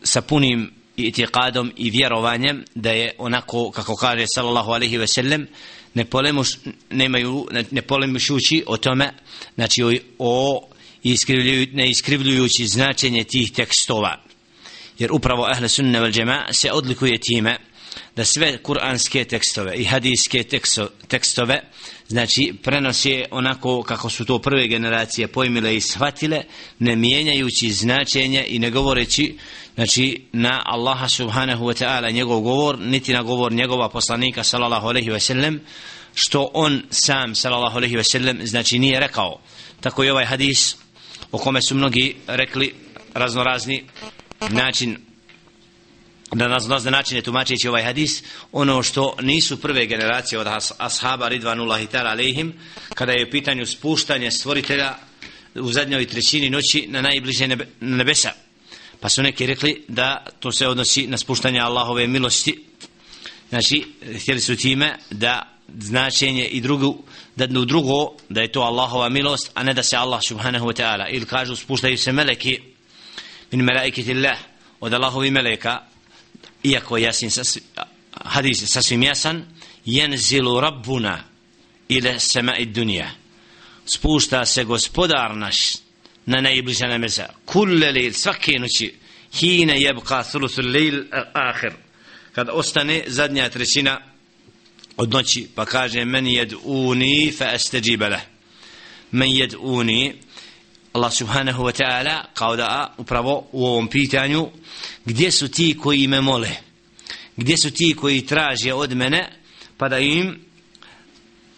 sa 0.04 0.22
punim 0.22 0.72
itiqadom 0.98 1.72
i 1.76 1.90
vjerovanjem 1.90 2.66
da 2.76 2.92
je 2.92 3.16
onako 3.18 3.72
kako 3.72 3.96
kaže 3.96 4.26
sallallahu 4.28 4.72
alaihi 4.72 4.98
ve 4.98 5.08
sellem 5.08 5.48
ne 5.94 6.06
polemuš, 6.06 6.50
nemaju, 6.90 7.48
ne 7.72 7.82
polemušući 7.82 8.64
o 8.68 8.78
tome 8.78 9.14
znači 9.56 9.84
o, 9.84 9.92
o 10.20 10.68
iskrivljuju, 11.04 11.68
ne 11.74 11.90
iskrivljujući 11.90 12.68
značenje 12.68 13.24
tih 13.24 13.52
tekstova. 13.52 14.24
Jer 15.00 15.12
upravo 15.12 15.46
ahle 15.46 15.70
sunne 15.70 16.00
vel 16.00 16.12
džema 16.12 16.46
se 16.52 16.72
odlikuje 16.72 17.18
time 17.18 17.58
da 18.16 18.26
sve 18.26 18.58
kuranske 18.58 19.24
tekstove 19.26 19.76
i 19.76 19.84
hadijske 19.84 20.44
tekstove 21.08 21.62
znači 22.08 22.54
prenose 22.64 23.26
onako 23.32 23.84
kako 23.84 24.10
su 24.10 24.26
to 24.26 24.40
prve 24.40 24.68
generacije 24.68 25.28
pojmile 25.28 25.76
i 25.76 25.82
shvatile 25.82 26.44
ne 26.80 26.96
mijenjajući 26.96 27.72
značenje 27.72 28.46
i 28.48 28.60
ne 28.60 28.72
govoreći 28.72 29.38
znači 29.76 30.22
na 30.32 30.62
Allaha 30.66 31.10
subhanahu 31.10 31.66
wa 31.66 31.84
ta'ala 31.84 32.14
njegov 32.14 32.42
govor 32.42 32.80
niti 32.80 33.14
na 33.14 33.24
govor 33.24 33.52
njegova 33.52 33.90
poslanika 33.90 34.44
sallallahu 34.44 34.88
alaihi 34.88 35.10
wa 35.10 35.20
sallam 35.20 35.60
što 36.14 36.52
on 36.54 36.84
sam 36.90 37.36
sallallahu 37.36 37.78
alaihi 37.78 37.96
wa 37.96 38.12
sallam 38.12 38.38
znači 38.44 38.80
nije 38.80 39.00
rekao. 39.00 39.40
Tako 39.82 40.04
i 40.04 40.10
ovaj 40.10 40.26
hadis 40.26 40.76
o 41.32 41.38
kome 41.38 41.62
su 41.62 41.76
mnogi 41.76 42.16
rekli 42.28 42.74
raznorazni 43.14 43.84
način 44.50 44.98
na 46.32 46.48
nas 46.48 46.84
načine 46.84 47.22
tumačeći 47.22 47.68
ovaj 47.68 47.84
hadis 47.84 48.24
ono 48.52 48.84
što 48.84 49.16
nisu 49.22 49.62
prve 49.62 49.86
generacije 49.86 50.40
od 50.40 50.48
ashaba 50.78 51.28
ridvanullahi 51.28 51.88
ta'ala 51.88 52.12
alejhim 52.12 52.54
kada 52.94 53.12
je 53.12 53.28
u 53.28 53.32
pitanju 53.32 53.66
spuštanje 53.66 54.32
stvoritelja 54.32 54.96
u 55.56 55.72
zadnjoj 55.72 56.08
trećini 56.08 56.50
noći 56.50 56.86
na 56.88 57.02
najbliže 57.02 57.48
nebe, 57.48 57.68
nebesa. 57.80 58.32
Pa 59.00 59.10
su 59.10 59.24
neki 59.24 59.46
rekli 59.46 59.84
da 59.88 60.26
to 60.40 60.52
se 60.52 60.68
odnosi 60.68 61.08
na 61.08 61.18
spuštanje 61.18 61.60
Allahove 61.60 62.08
milosti. 62.08 62.64
Znači 63.50 63.86
htjeli 64.22 64.42
su 64.42 64.56
time 64.56 64.98
da 65.12 65.58
značenje 65.78 66.46
i 66.46 66.62
drugu 66.62 67.04
da 67.36 67.60
u 67.60 67.66
drugo 67.66 68.14
da 68.30 68.42
je 68.42 68.52
to 68.52 68.62
Allahova 68.62 69.10
milost 69.10 69.52
a 69.54 69.64
ne 69.64 69.74
da 69.74 69.84
se 69.84 69.98
Allah 69.98 70.20
subhanahu 70.28 70.66
wa 70.66 70.82
ta'ala. 70.82 71.06
Ili 71.10 71.26
kažu 71.26 71.56
spuštaju 71.56 71.98
se 71.98 72.12
meleki 72.12 72.60
min 73.52 73.66
melaikitillah 73.66 74.38
od 74.80 74.94
Allahovi 74.94 75.32
meleka 75.32 75.80
iako 76.64 76.98
je 76.98 77.04
jasin 77.04 77.30
hadis 78.26 78.64
sasvim 78.66 79.04
jasan 79.04 79.46
jenzilu 79.86 80.60
rabbuna 80.60 81.24
ila 81.90 82.20
sema 82.20 82.58
i 82.58 82.66
dunija 82.66 83.12
spušta 83.86 84.46
se 84.46 84.64
gospodar 84.64 85.36
naš 85.36 85.58
na 86.26 86.42
najbliža 86.42 86.88
nemeza 86.88 87.30
kulle 87.46 87.92
lejl 87.92 88.14
svake 88.14 88.60
noći 88.60 88.94
hine 89.34 89.82
jebka 89.82 90.24
thuluthu 90.24 90.62
lejl 90.62 91.04
ahir 91.34 91.74
kad 92.32 92.50
ostane 92.52 93.04
zadnja 93.08 93.50
trećina 93.50 94.02
od 94.98 95.14
noći 95.14 95.48
pa 95.56 95.66
kaže 95.66 96.06
men 96.06 96.28
jed 96.28 96.54
uni 96.64 97.34
fa 97.38 97.54
esteđibele 97.54 98.20
men 99.12 99.30
jed 99.32 99.54
uni 99.60 100.14
Allah 100.94 101.12
subhanahu 101.14 101.64
wa 101.64 101.72
ta'ala 101.72 102.24
kao 102.34 102.56
da 102.56 102.94
upravo 102.98 103.48
u 103.52 103.66
ovom 103.66 103.88
pitanju 103.88 104.50
gdje 105.06 105.32
su 105.32 105.48
ti 105.48 105.78
koji 105.78 106.08
me 106.08 106.22
mole? 106.22 106.50
Gdje 107.38 107.58
su 107.58 107.72
ti 107.72 107.96
koji 107.96 108.26
traže 108.26 108.74
od 108.74 108.96
mene 108.96 109.30
pa 109.78 109.90
da 109.90 110.00
im 110.00 110.40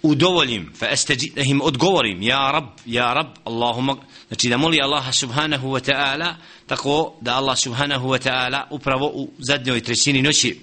udovoljim? 0.02 0.74
Fa 0.80 0.88
esteđi, 0.92 1.32
da 1.36 1.42
im 1.42 1.62
odgovorim 1.62 2.22
ja 2.22 2.52
rab, 2.52 2.66
ja 2.86 3.14
rab 3.14 3.28
Allahumma 3.44 3.96
znači 4.28 4.50
da 4.50 4.58
moli 4.58 4.82
Allah 4.82 5.14
subhanahu 5.14 5.68
wa 5.68 5.92
ta'ala 5.92 6.36
tako 6.68 7.14
da 7.22 7.36
Allah 7.36 7.58
subhanahu 7.58 8.08
wa 8.08 8.30
ta'ala 8.30 8.64
upravo 8.70 9.08
u 9.08 9.30
zadnjoj 9.38 9.82
trećini 9.82 10.22
noći 10.22 10.60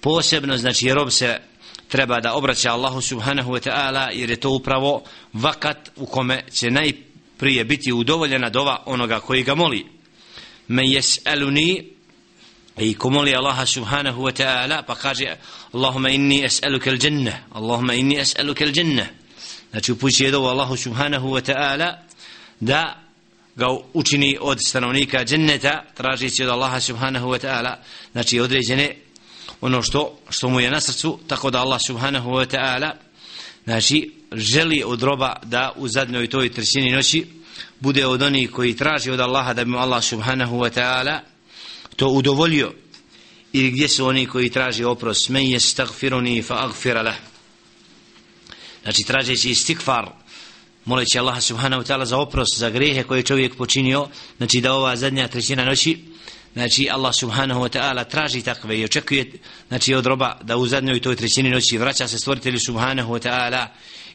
posebno 0.00 0.56
znači 0.56 0.94
rob 0.94 1.10
se 1.10 1.40
treba 1.88 2.20
da 2.20 2.34
obraća 2.34 2.72
Allahu 2.72 3.00
subhanahu 3.00 3.52
wa 3.52 3.68
ta'ala 3.70 4.08
jer 4.12 4.30
je 4.30 4.40
to 4.40 4.50
upravo 4.50 5.02
vakat 5.32 5.90
u 5.96 6.06
kome 6.06 6.42
će 6.52 6.70
najprije 6.70 7.09
prije 7.40 7.64
biti 7.64 7.92
udovoljena 7.92 8.50
dova 8.50 8.82
onoga 8.86 9.20
koji 9.20 9.42
ga 9.42 9.54
moli. 9.54 9.86
Men 10.68 10.84
yes'aluni 10.84 11.84
i 12.78 12.94
ko 12.94 13.10
moli 13.10 13.34
Allaha 13.34 13.66
subhanahu 13.66 14.22
wa 14.22 14.32
ta'ala 14.42 14.82
pa 14.86 14.94
kaže 14.94 15.36
Allahumma 15.72 16.10
inni 16.10 16.42
es'aluka 16.44 16.90
al-jannah 16.90 17.34
Allahumma 17.52 17.94
inni 17.94 18.16
es'aluka 18.16 18.64
al-jannah 18.64 19.06
znači 19.70 19.92
upući 19.92 20.24
je 20.24 20.30
dovu 20.30 20.46
Allahu 20.46 20.76
subhanahu 20.76 21.28
wa 21.28 21.52
ta'ala 21.52 21.96
da 22.60 23.02
ga 23.56 23.66
učini 23.92 24.38
od 24.40 24.58
stanovnika 24.66 25.24
dženneta 25.24 25.84
tražići 25.94 26.44
od 26.44 26.50
Allaha 26.50 26.80
subhanahu 26.80 27.28
wa 27.28 27.46
ta'ala 27.46 27.74
znači 28.12 28.40
određene 28.40 28.96
ono 29.60 29.82
što 29.82 30.18
što 30.30 30.48
mu 30.48 30.60
je 30.60 30.70
na 30.70 30.80
srcu 30.80 31.18
tako 31.26 31.50
da 31.50 31.60
Allah 31.60 31.80
subhanahu 31.86 32.30
wa 32.30 32.56
ta'ala 32.56 32.90
znači 33.64 34.19
želi 34.32 34.82
od 34.86 35.02
roba 35.02 35.36
da 35.42 35.72
u 35.76 35.88
zadnjoj 35.88 36.26
toj 36.26 36.52
trećini 36.52 36.92
noći 36.92 37.26
bude 37.80 38.06
od 38.06 38.22
onih 38.22 38.50
koji 38.50 38.76
traži 38.76 39.10
od 39.10 39.20
Allaha 39.20 39.54
da 39.54 39.64
bi 39.64 39.70
mu 39.70 39.78
Allah 39.78 40.04
subhanahu 40.04 40.56
wa 40.56 40.80
ta'ala 40.80 41.18
to 41.96 42.08
udovolio 42.08 42.72
ili 43.52 43.70
gdje 43.70 43.88
su 43.88 44.06
oni 44.06 44.26
koji 44.26 44.50
traži 44.50 44.84
oprost? 44.84 45.28
Men 45.28 45.46
je 45.46 45.60
stagfiruni 45.60 46.42
fa 46.42 46.64
agfira 46.64 47.02
lah. 47.02 47.16
Znači 48.82 49.02
tražeći 49.02 49.50
istikfar 49.50 50.06
moleći 50.84 51.18
Allah 51.18 51.42
subhanahu 51.42 51.82
wa 51.82 51.86
ta'ala 51.86 52.04
za 52.04 52.18
oprost 52.18 52.58
za 52.58 52.70
grehe 52.70 53.02
koje 53.02 53.22
čovjek 53.22 53.56
počinio 53.56 54.08
znači 54.36 54.60
da 54.60 54.74
ova 54.74 54.96
zadnja 54.96 55.28
trećina 55.28 55.64
noći 55.64 55.98
znači 56.52 56.88
Allah 56.90 57.14
subhanahu 57.14 57.60
wa 57.60 57.78
ta'ala 57.78 58.08
traži 58.08 58.42
takve 58.42 58.78
i 58.78 58.84
očekuje 58.84 59.32
znači 59.68 59.94
od 59.94 60.06
roba 60.06 60.38
da 60.42 60.56
u 60.56 60.66
zadnjoj 60.66 61.00
toj 61.00 61.16
trećini 61.16 61.50
noći 61.50 61.78
vraća 61.78 62.08
se 62.08 62.18
stvoritelju 62.18 62.58
subhanahu 62.66 63.14
wa 63.14 63.28
ta'ala 63.28 63.66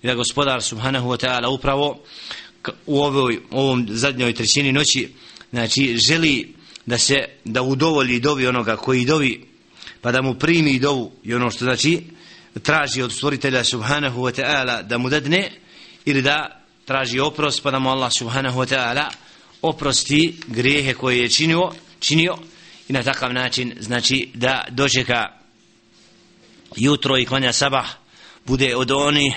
i 0.05 0.07
da 0.07 0.15
gospodar 0.15 0.61
subhanahu 0.61 1.09
wa 1.09 1.17
ta'ala 1.17 1.47
upravo 1.47 1.99
u 2.85 3.01
ovoj, 3.01 3.39
ovom 3.51 3.87
zadnjoj 3.89 4.33
trećini 4.33 4.71
noći 4.71 5.09
znači 5.51 5.97
želi 5.97 6.53
da 6.85 6.97
se 6.97 7.15
da 7.45 7.61
udovolji 7.61 8.19
dovi 8.19 8.47
onoga 8.47 8.75
koji 8.75 9.05
dovi 9.05 9.45
pa 10.01 10.11
da 10.11 10.21
mu 10.21 10.33
primi 10.33 10.79
dovu 10.79 11.11
i 11.23 11.33
ono 11.33 11.51
što 11.51 11.65
znači 11.65 12.01
traži 12.63 13.01
od 13.01 13.11
stvoritelja 13.11 13.63
subhanahu 13.63 14.21
wa 14.21 14.41
ta'ala 14.41 14.81
da 14.81 14.97
mu 14.97 15.09
dadne 15.09 15.51
ili 16.05 16.21
da 16.21 16.61
traži 16.85 17.19
oprost 17.19 17.63
pa 17.63 17.71
da 17.71 17.79
mu 17.79 17.89
Allah 17.89 18.11
subhanahu 18.13 18.59
wa 18.59 18.75
ta'ala 18.75 19.09
oprosti 19.61 20.35
grijehe 20.47 20.93
koje 20.93 21.17
je 21.17 21.29
činio 21.29 21.71
činio 21.99 22.37
i 22.89 22.93
na 22.93 23.03
takav 23.03 23.33
način 23.33 23.73
znači 23.79 24.29
da 24.33 24.65
dočeka 24.69 25.27
jutro 26.75 27.17
i 27.17 27.25
klanja 27.25 27.53
sabah 27.53 27.87
bude 28.45 28.75
od 28.75 28.91
onih 28.91 29.33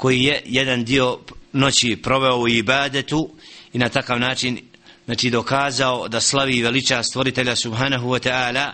koji 0.00 0.24
je 0.24 0.42
jedan 0.44 0.84
dio 0.84 1.18
noći 1.52 1.98
proveo 2.02 2.36
u 2.36 2.48
ibadetu 2.48 3.30
i 3.72 3.78
na 3.78 3.88
takav 3.88 4.20
način 4.20 4.60
znači 5.04 5.30
dokazao 5.30 6.08
da 6.08 6.20
slavi 6.20 6.62
veliča 6.62 7.02
stvoritelja 7.02 7.56
subhanahu 7.56 8.08
wa 8.08 8.28
ta'ala 8.28 8.70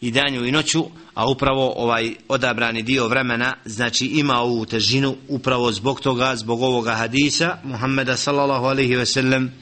i 0.00 0.10
danju 0.10 0.46
i 0.46 0.52
noću, 0.52 0.84
a 1.14 1.30
upravo 1.30 1.72
ovaj 1.76 2.14
odabrani 2.28 2.82
dio 2.82 3.08
vremena 3.08 3.54
znači 3.64 4.06
ima 4.06 4.40
ovu 4.40 4.66
težinu 4.66 5.16
upravo 5.28 5.72
zbog 5.72 6.00
toga, 6.00 6.36
zbog 6.36 6.62
ovoga 6.62 6.94
hadisa 6.94 7.58
Muhammeda 7.64 8.16
sallallahu 8.16 8.64
alaihi 8.66 8.96
ve 8.96 9.06
sellem 9.06 9.52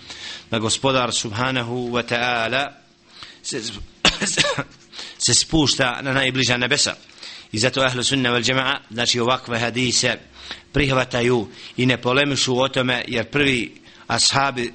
da 0.50 0.58
gospodar 0.58 1.12
subhanahu 1.12 1.90
wa 1.90 2.02
ta'ala 2.08 2.68
se, 3.42 3.62
se 5.26 5.34
spušta 5.34 6.00
na 6.02 6.12
najbliža 6.12 6.56
nebesa. 6.56 6.94
I 7.52 7.58
zato 7.58 7.80
ahlu 7.80 8.02
sunna 8.02 8.30
wal 8.30 8.44
jama'a 8.52 8.76
znači 8.90 9.20
ovakve 9.20 9.58
hadise 9.58 10.16
prihvataju 10.72 11.48
i 11.76 11.86
ne 11.86 12.02
polemišu 12.02 12.60
o 12.60 12.68
tome 12.68 13.04
jer 13.08 13.30
prvi 13.30 13.72
ashabi 14.06 14.72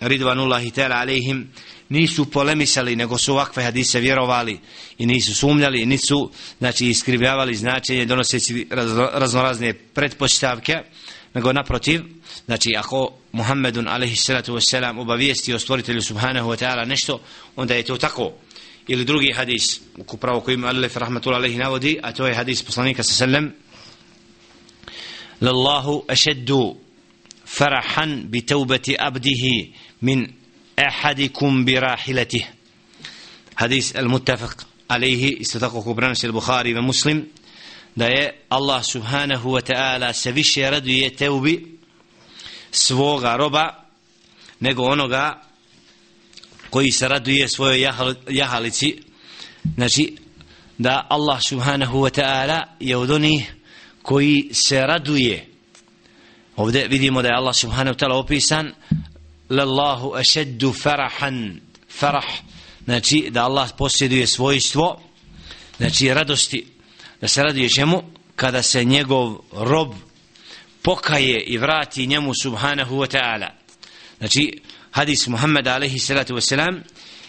ridvanullahi 0.00 0.70
ta'ala 0.70 1.00
alejhim 1.00 1.48
nisu 1.88 2.30
polemisali 2.30 2.96
nego 2.96 3.18
su 3.18 3.32
ovakve 3.32 3.64
hadise 3.64 4.00
vjerovali 4.00 4.60
i 4.98 5.06
nisu 5.06 5.34
sumnjali 5.34 5.82
i 5.82 5.86
nisu 5.86 6.30
znači 6.58 6.86
iskrivljavali 6.86 7.54
značenje 7.54 8.04
donoseći 8.04 8.66
raznorazne 9.12 9.72
pretpostavke 9.72 10.82
nego 11.34 11.52
naprotiv 11.52 12.02
znači 12.46 12.74
ako 12.78 13.12
Muhammedun 13.32 13.88
alaihi 13.88 14.16
salatu 14.16 14.54
wasalam 14.54 15.00
obavijesti 15.00 15.54
o 15.54 15.58
stvoritelju 15.58 16.02
subhanahu 16.02 16.50
wa 16.50 16.64
ta'ala 16.64 16.84
nešto 16.84 17.20
onda 17.56 17.74
je 17.74 17.82
to 17.82 17.96
tako. 17.96 18.32
Ili 18.88 19.04
drugi 19.04 19.32
hadis 19.32 19.80
upravo 19.96 20.40
koji 20.40 20.54
ima 20.54 20.68
Alif 20.68 20.96
rahmatullah 20.96 21.38
alaihi 21.38 21.58
navodi 21.58 21.98
a 22.02 22.12
to 22.12 22.26
je 22.26 22.34
hadis 22.34 22.62
poslanika 22.62 23.02
sa 23.02 23.14
sallam 23.14 23.52
لله 25.42 26.04
أشد 26.10 26.76
فرحا 27.46 28.26
بتوبة 28.30 28.96
أبده 28.98 29.44
من 30.02 30.26
أحدكم 30.78 31.64
براحلته 31.64 32.44
حديث 33.56 33.96
المتفق 33.96 34.66
عليه 34.90 35.40
استطاقه 35.40 35.94
برانس 35.94 36.24
البخاري 36.24 36.78
ومسلم 36.78 37.26
داية 37.96 38.34
الله 38.52 38.80
سبحانه 38.80 39.46
وتعالى 39.46 40.12
سفيش 40.12 40.58
يرد 40.58 40.86
يتوبي 40.86 41.74
svoga 42.74 43.36
roba 43.36 43.84
nego 44.60 44.82
onoga 44.82 45.42
koji 46.70 46.90
se 46.90 47.08
raduje 47.08 47.48
svojoj 47.48 47.88
jahalici. 48.28 48.98
Znači 49.74 50.16
da 50.78 51.06
Allah 51.10 51.42
subhanahu 51.42 51.98
wa 51.98 52.20
ta'ala 52.20 52.62
je 52.80 52.96
od 52.96 53.10
onih 53.10 53.54
koji 54.04 54.50
se 54.52 54.80
raduje. 54.80 55.46
Ovdje 56.56 56.88
vidimo 56.88 57.22
da 57.22 57.28
je 57.28 57.34
Allah 57.34 57.56
subhanahu 57.56 57.96
wa 57.96 58.00
ta'ala 58.04 58.14
opisan 58.14 58.72
lallahu 59.48 60.14
ašeddu 60.14 60.72
farahan 60.72 61.60
farah. 61.88 62.24
Znači 62.84 63.28
da 63.30 63.44
Allah 63.44 63.70
posjeduje 63.78 64.26
svojstvo 64.26 65.00
znači 65.76 66.14
radosti. 66.14 66.66
Da 67.20 67.28
se 67.28 67.42
raduje 67.42 67.68
čemu? 67.68 68.02
Kada 68.36 68.62
se 68.62 68.84
njegov 68.84 69.38
rob 69.52 69.94
pokaje 70.82 71.40
i 71.40 71.58
vrati 71.58 72.06
njemu 72.06 72.32
subhanahu 72.42 72.96
wa 72.96 73.16
ta'ala. 73.16 73.48
Znači 74.18 74.60
hadis 74.90 75.26
Muhammed 75.26 75.66
alaihi 75.66 75.98
salatu 75.98 76.34
wasalam 76.34 76.80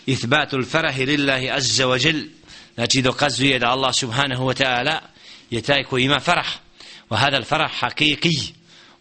ithbatu 0.05 0.63
farahi 0.63 1.05
lillahi 1.05 1.49
azza 1.49 1.85
wa 1.85 2.05
jel 2.05 2.23
znači 2.75 3.01
dokazuje 3.01 3.59
da 3.59 3.67
Allah 3.67 3.95
subhanahu 3.95 4.43
wa 4.43 4.63
ta'ala 4.63 4.99
je 5.49 5.61
taj 5.61 5.83
koji 5.83 6.03
ima 6.03 6.19
farah. 6.19 6.64
وهذا 7.10 7.36
الفرح 7.36 7.72
حقيقي 7.72 8.38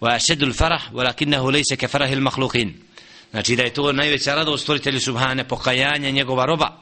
وأشد 0.01 0.43
الفرح 0.43 0.89
ولكنه 0.93 1.51
ليس 1.51 1.73
كفرح 1.73 2.09
المخلوقين 2.09 2.89
Znači 3.31 3.55
da 3.55 3.63
je 3.63 3.73
to 3.73 3.91
najveća 3.91 4.35
radost 4.35 4.63
stvoritelju 4.63 4.99
Subhane, 4.99 5.47
pokajanja 5.47 6.09
njegova 6.09 6.45
roba. 6.45 6.77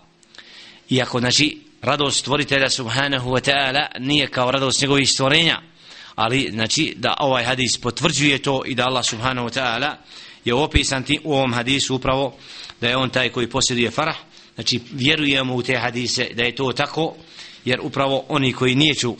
Iako, 0.89 1.19
znači, 1.19 1.57
radost 1.81 2.19
stvoritelja 2.19 2.69
Subhanahu 2.69 3.29
wa 3.29 3.51
ta'ala 3.51 3.87
nije 3.99 4.27
kao 4.27 4.51
radost 4.51 4.81
njegovih 4.81 5.09
stvorenja. 5.09 5.61
Ali, 6.15 6.49
znači, 6.51 6.93
da 6.97 7.15
ovaj 7.19 7.43
hadis 7.43 7.77
potvrđuje 7.77 8.41
to 8.41 8.61
i 8.65 8.75
da 8.75 8.85
Allah 8.85 9.05
Subhanahu 9.05 9.47
wa 9.47 9.59
ta'ala 9.59 9.95
je 10.45 10.53
opisan 10.53 11.03
ti 11.03 11.19
u 11.23 11.33
ovom 11.33 11.53
hadisu 11.53 11.95
upravo 11.95 12.37
da 12.81 12.87
je 12.87 12.97
on 12.97 13.09
taj 13.09 13.29
koji 13.29 13.49
posjeduje 13.49 13.91
farah. 13.91 14.17
Znači, 14.55 14.79
vjerujemo 14.91 15.55
u 15.55 15.63
te 15.63 15.77
hadise 15.77 16.29
da 16.33 16.43
je 16.43 16.55
to 16.55 16.71
tako, 16.71 17.15
jer 17.65 17.79
upravo 17.81 18.25
oni 18.29 18.53
koji 18.53 18.75
nijeću 18.75 19.15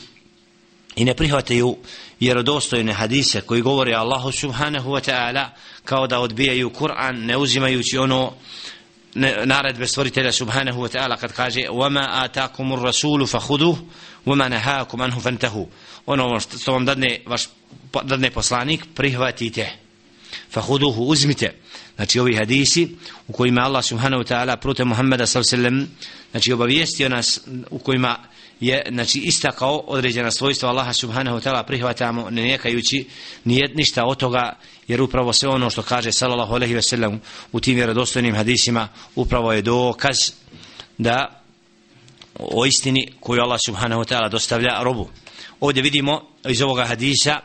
i 0.96 1.04
ne 1.04 1.14
prihvataju 1.14 1.76
vjerodostojne 2.20 2.92
hadise 2.92 3.40
koji 3.40 3.62
govore 3.62 3.94
Allahu 3.94 4.32
subhanahu 4.32 4.90
wa 4.90 5.10
ta'ala 5.10 5.48
kao 5.84 6.06
da 6.06 6.20
odbijaju 6.20 6.70
Kur'an 6.70 7.26
ne 7.26 7.36
uzimajući 7.36 7.98
ono 7.98 8.32
naredbe 9.44 9.86
stvoritelja 9.86 10.32
subhanahu 10.32 10.80
wa 10.80 10.88
ta'ala 10.88 11.16
kad 11.16 11.32
kaže 11.32 11.60
وَمَا 11.60 12.24
آتَاكُمُ 12.24 12.72
الرَّسُولُ 12.72 13.26
فَخُدُهُ 13.26 13.76
وَمَا 14.26 14.48
نَهَاكُمْ 14.48 15.02
أَنْهُ 15.02 15.20
فَانْتَهُ 15.20 15.66
ono 16.06 16.40
što 16.40 16.72
vam 16.72 16.84
dadne 16.84 17.20
vaš 17.26 17.48
dadne 18.04 18.30
poslanik 18.30 18.84
prihvatite 18.94 19.72
fahuduhu 20.50 21.04
uzmite 21.04 21.54
znači 21.96 22.20
ovi 22.20 22.36
hadisi 22.36 22.88
u 23.28 23.32
kojima 23.32 23.60
Allah 23.60 23.84
subhanahu 23.84 24.22
wa 24.22 24.34
ta'ala 24.34 24.56
prute 24.56 24.84
Muhammeda 24.84 25.26
sallam 25.26 25.88
znači 26.30 26.52
obavijestio 26.52 27.08
nas 27.08 27.40
u 27.70 27.78
kojima 27.78 28.16
je 28.65 28.83
znači 28.91 29.19
istakao 29.19 29.77
određena 29.77 30.31
svojstva 30.31 30.69
Allaha 30.69 30.93
subhanahu 30.93 31.37
wa 31.37 31.49
ta'ala 31.49 31.63
prihvatamo 31.63 32.29
ne 32.29 32.43
nekajući 32.43 33.07
nije 33.43 33.71
ništa 33.75 34.05
od 34.05 34.17
toga 34.17 34.53
jer 34.87 35.01
upravo 35.01 35.33
sve 35.33 35.49
ono 35.49 35.69
što 35.69 35.81
kaže 35.81 36.11
sallallahu 36.11 36.53
alejhi 36.53 36.73
ve 36.73 36.81
sellem 36.81 37.21
u 37.51 37.59
tim 37.59 37.75
vjerodostojnim 37.75 38.35
hadisima 38.35 38.87
upravo 39.15 39.53
je 39.53 39.61
dokaz 39.61 40.17
da 40.97 41.41
o 42.39 42.65
istini 42.65 43.13
koju 43.19 43.41
Allah 43.41 43.59
subhanahu 43.65 44.01
wa 44.01 44.13
ta'ala 44.13 44.29
dostavlja 44.29 44.83
robu. 44.83 45.09
Ovdje 45.59 45.83
vidimo 45.83 46.21
iz 46.49 46.61
ovoga 46.61 46.85
hadisa 46.85 47.39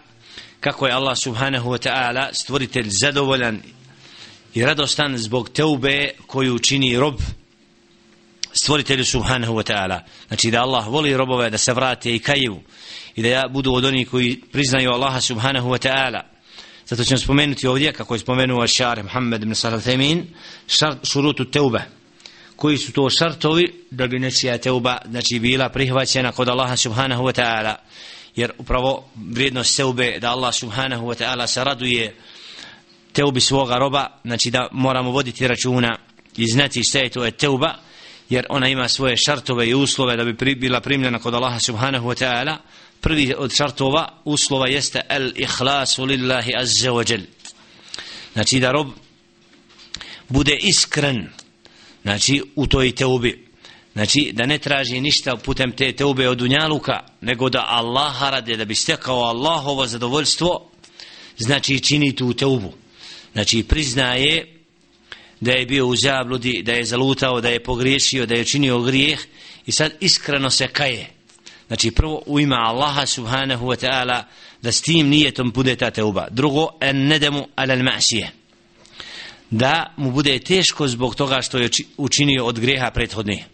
kako 0.61 0.87
je 0.87 0.93
Allah 0.93 1.19
subhanahu 1.25 1.71
wa 1.71 1.89
ta'ala 1.89 2.29
stvoritelj 2.33 2.87
zadovoljan 2.89 3.63
i 4.55 4.65
radostan 4.65 5.19
zbog 5.19 5.49
teube 5.51 6.11
koju 6.27 6.59
čini 6.59 6.99
rob 6.99 7.15
stvoritelju 8.53 9.05
subhanahu 9.05 9.55
wa 9.55 9.73
ta'ala. 9.73 10.01
Znači 10.29 10.51
da 10.51 10.63
Allah 10.63 10.89
voli 10.89 11.17
robove 11.17 11.51
da 11.51 11.59
se 11.59 11.73
vrate 11.73 12.15
i 12.15 12.19
kaju 12.19 12.61
i 13.17 13.23
da 13.23 13.29
ja 13.29 13.49
budu 13.49 13.73
od 13.73 13.85
onih 13.85 14.09
koji 14.09 14.41
priznaju 14.53 14.91
Allaha 14.91 15.21
subhanahu 15.21 15.69
wa 15.69 15.89
ta'ala. 15.89 16.21
Zato 16.87 17.05
ćemo 17.05 17.19
spomenuti 17.19 17.67
ovdje 17.67 17.93
kako 17.93 18.15
je 18.15 18.19
spomenuo 18.19 18.67
šar 18.67 19.03
Muhammed 19.03 19.43
ibn 19.43 19.55
Salah 19.55 19.83
Themin 19.83 20.27
šurutu 21.03 21.45
teuba. 21.45 21.81
koji 22.57 22.79
su 22.79 22.93
to 22.93 23.11
šartovi 23.11 23.85
da 23.91 24.07
bi 24.07 24.19
nečija 24.19 24.59
teuba 24.59 24.99
znači 25.11 25.39
bila 25.39 25.69
prihvaćena 25.69 26.33
kod 26.33 26.49
Allaha 26.49 26.77
subhanahu 26.77 27.25
wa 27.25 27.41
ta'ala? 27.41 27.75
Jer 28.37 28.53
upravo 28.59 29.11
vrijednost 29.15 29.77
teube 29.77 30.19
da 30.21 30.31
Allah 30.31 30.55
subhanahu 30.55 31.07
wa 31.07 31.25
ta'ala 31.25 31.47
se 31.47 31.65
raduje 31.65 32.15
teubi 33.13 33.41
svoga 33.41 33.77
roba 33.77 34.07
znači 34.25 34.51
da 34.51 34.69
moramo 34.73 35.11
voditi 35.11 35.49
računa 35.49 35.99
i 36.37 36.47
znati 36.47 36.83
šta 36.83 36.99
je 36.99 37.09
to 37.09 37.25
je 37.25 37.31
teuba 37.31 37.75
jer 38.29 38.47
ona 38.49 38.69
ima 38.69 38.89
svoje 38.89 39.17
šartove 39.17 39.69
i 39.69 39.75
uslove 39.75 40.17
da 40.17 40.25
bi 40.25 40.37
pri, 40.37 40.55
bila 40.55 40.81
primljena 40.81 41.19
kod 41.19 41.35
Allaha 41.35 41.61
subhanahu 41.61 42.09
wa 42.09 42.25
ta'ala. 42.25 42.57
Prvi 43.01 43.35
od 43.39 43.55
šartova 43.55 44.23
uslova 44.25 44.69
jeste 44.69 45.01
el 45.09 45.33
ihlasu 45.37 46.05
lillahi 46.05 46.53
azza 46.57 46.91
wa 46.91 47.11
jel 47.11 47.21
znači 48.33 48.61
da 48.61 48.73
rob 48.73 48.89
bude 50.29 50.57
iskren 50.61 51.29
znači 52.03 52.43
u 52.57 52.67
toj 52.67 52.95
teubi. 52.95 53.49
Znači 53.93 54.31
da 54.33 54.47
ne 54.47 54.59
traži 54.59 55.01
ništa 55.01 55.37
putem 55.37 55.73
te 55.73 55.93
teube 55.93 56.29
od 56.29 56.39
dunjaluka 56.39 57.01
nego 57.21 57.49
da 57.49 57.65
Allaha 57.69 58.31
rade 58.31 58.57
da 58.57 58.65
bi 58.65 58.75
stekao 58.75 59.23
Allahovo 59.23 59.87
zadovoljstvo 59.87 60.71
znači 61.37 61.81
čini 61.81 62.17
tu 62.17 62.35
teubu. 62.35 62.73
Znači 63.33 63.63
priznaje 63.63 64.58
da 65.41 65.53
je 65.53 65.67
bio 65.67 65.87
u 65.87 65.97
zabludi, 65.97 66.63
da 66.63 66.73
je 66.73 66.85
zalutao, 66.85 67.41
da 67.41 67.49
je 67.49 67.63
pogriješio, 67.63 68.27
da 68.27 68.35
je 68.35 68.45
činio 68.45 68.81
grijeh 68.81 69.21
i 69.67 69.73
sad 69.73 69.93
iskreno 70.01 70.51
se 70.51 70.69
kaje. 70.69 71.11
Znači 71.67 71.91
prvo 71.91 72.23
u 72.27 72.41
ima 72.41 72.57
Allaha 72.57 73.07
subhanahu 73.07 73.67
wa 73.67 73.87
ta'ala 73.87 74.23
da 74.63 74.73
s 74.73 74.83
tim 74.83 75.09
nijetom 75.09 75.51
bude 75.51 75.77
ta 75.77 75.91
teuba. 75.91 76.29
Drugo, 76.31 76.69
en 76.81 77.07
nedemu 77.07 77.49
alal 77.57 77.79
ma'sije 77.79 78.39
da 79.51 79.95
mu 79.97 80.11
bude 80.11 80.39
teško 80.39 80.89
zbog 80.89 81.15
toga 81.15 81.43
što 81.43 81.59
je 81.59 81.71
učinio 81.97 82.45
od 82.45 82.61
greha 82.61 82.91
prethodne. 82.91 83.45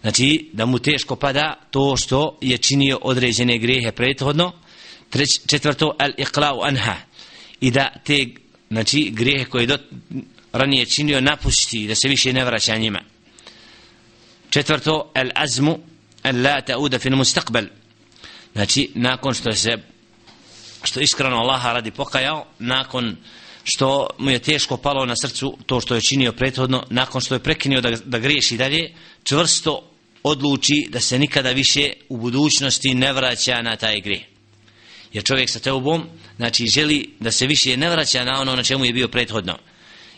Znači, 0.00 0.50
da 0.52 0.66
mu 0.66 0.78
teško 0.78 1.16
pada 1.16 1.54
to 1.70 1.96
što 1.96 2.38
je 2.40 2.58
činio 2.58 2.98
određene 3.02 3.58
grehe 3.58 3.92
prethodno. 3.92 4.52
Treć, 5.10 5.40
četvrto, 5.46 5.96
al 5.98 6.10
iqla'u 6.18 6.68
anha. 6.68 6.96
I 7.60 7.70
da 7.70 7.92
te, 8.04 8.26
znači, 8.70 9.10
grehe 9.10 9.44
koje 9.44 9.66
do, 9.66 9.78
ranije 10.52 10.86
činio 10.86 11.20
napusti, 11.20 11.86
da 11.86 11.94
se 11.94 12.08
više 12.08 12.32
ne 12.32 12.44
vraća 12.44 12.76
njima. 12.76 13.00
Četvrto, 14.50 15.12
el 15.14 15.30
azmu, 15.34 15.78
el 16.22 16.42
la 16.42 16.60
ta'uda 16.60 17.00
fin 17.00 17.14
mustaqbal. 17.14 17.66
Znači, 18.52 18.90
nakon 18.94 19.34
što 19.34 19.52
se, 19.52 19.78
što 20.82 21.00
iskreno 21.00 21.36
Allaha 21.36 21.72
radi 21.72 21.90
pokajao, 21.90 22.46
nakon 22.58 23.16
što 23.64 24.06
mu 24.18 24.30
je 24.30 24.38
teško 24.38 24.76
palo 24.76 25.06
na 25.06 25.14
srcu 25.22 25.58
to 25.66 25.80
što 25.80 25.94
je 25.94 26.00
činio 26.00 26.32
prethodno, 26.32 26.84
nakon 26.90 27.20
što 27.20 27.34
je 27.34 27.42
prekinio 27.42 27.80
da, 27.80 27.90
da 28.04 28.18
griješi 28.18 28.56
dalje, 28.56 28.92
čvrsto 29.24 29.90
odluči 30.22 30.86
da 30.88 31.00
se 31.00 31.18
nikada 31.18 31.50
više 31.50 31.92
u 32.08 32.16
budućnosti 32.16 32.94
ne 32.94 33.12
vraća 33.12 33.62
na 33.62 33.76
taj 33.76 34.00
grijeh. 34.00 34.22
Jer 35.12 35.24
čovjek 35.24 35.50
sa 35.50 35.58
teubom, 35.58 36.06
znači 36.36 36.66
želi 36.66 37.14
da 37.20 37.30
se 37.30 37.46
više 37.46 37.76
ne 37.76 37.90
vraća 37.90 38.24
na 38.24 38.40
ono 38.40 38.56
na 38.56 38.62
čemu 38.62 38.84
je 38.84 38.92
bio 38.92 39.08
prethodno. 39.08 39.58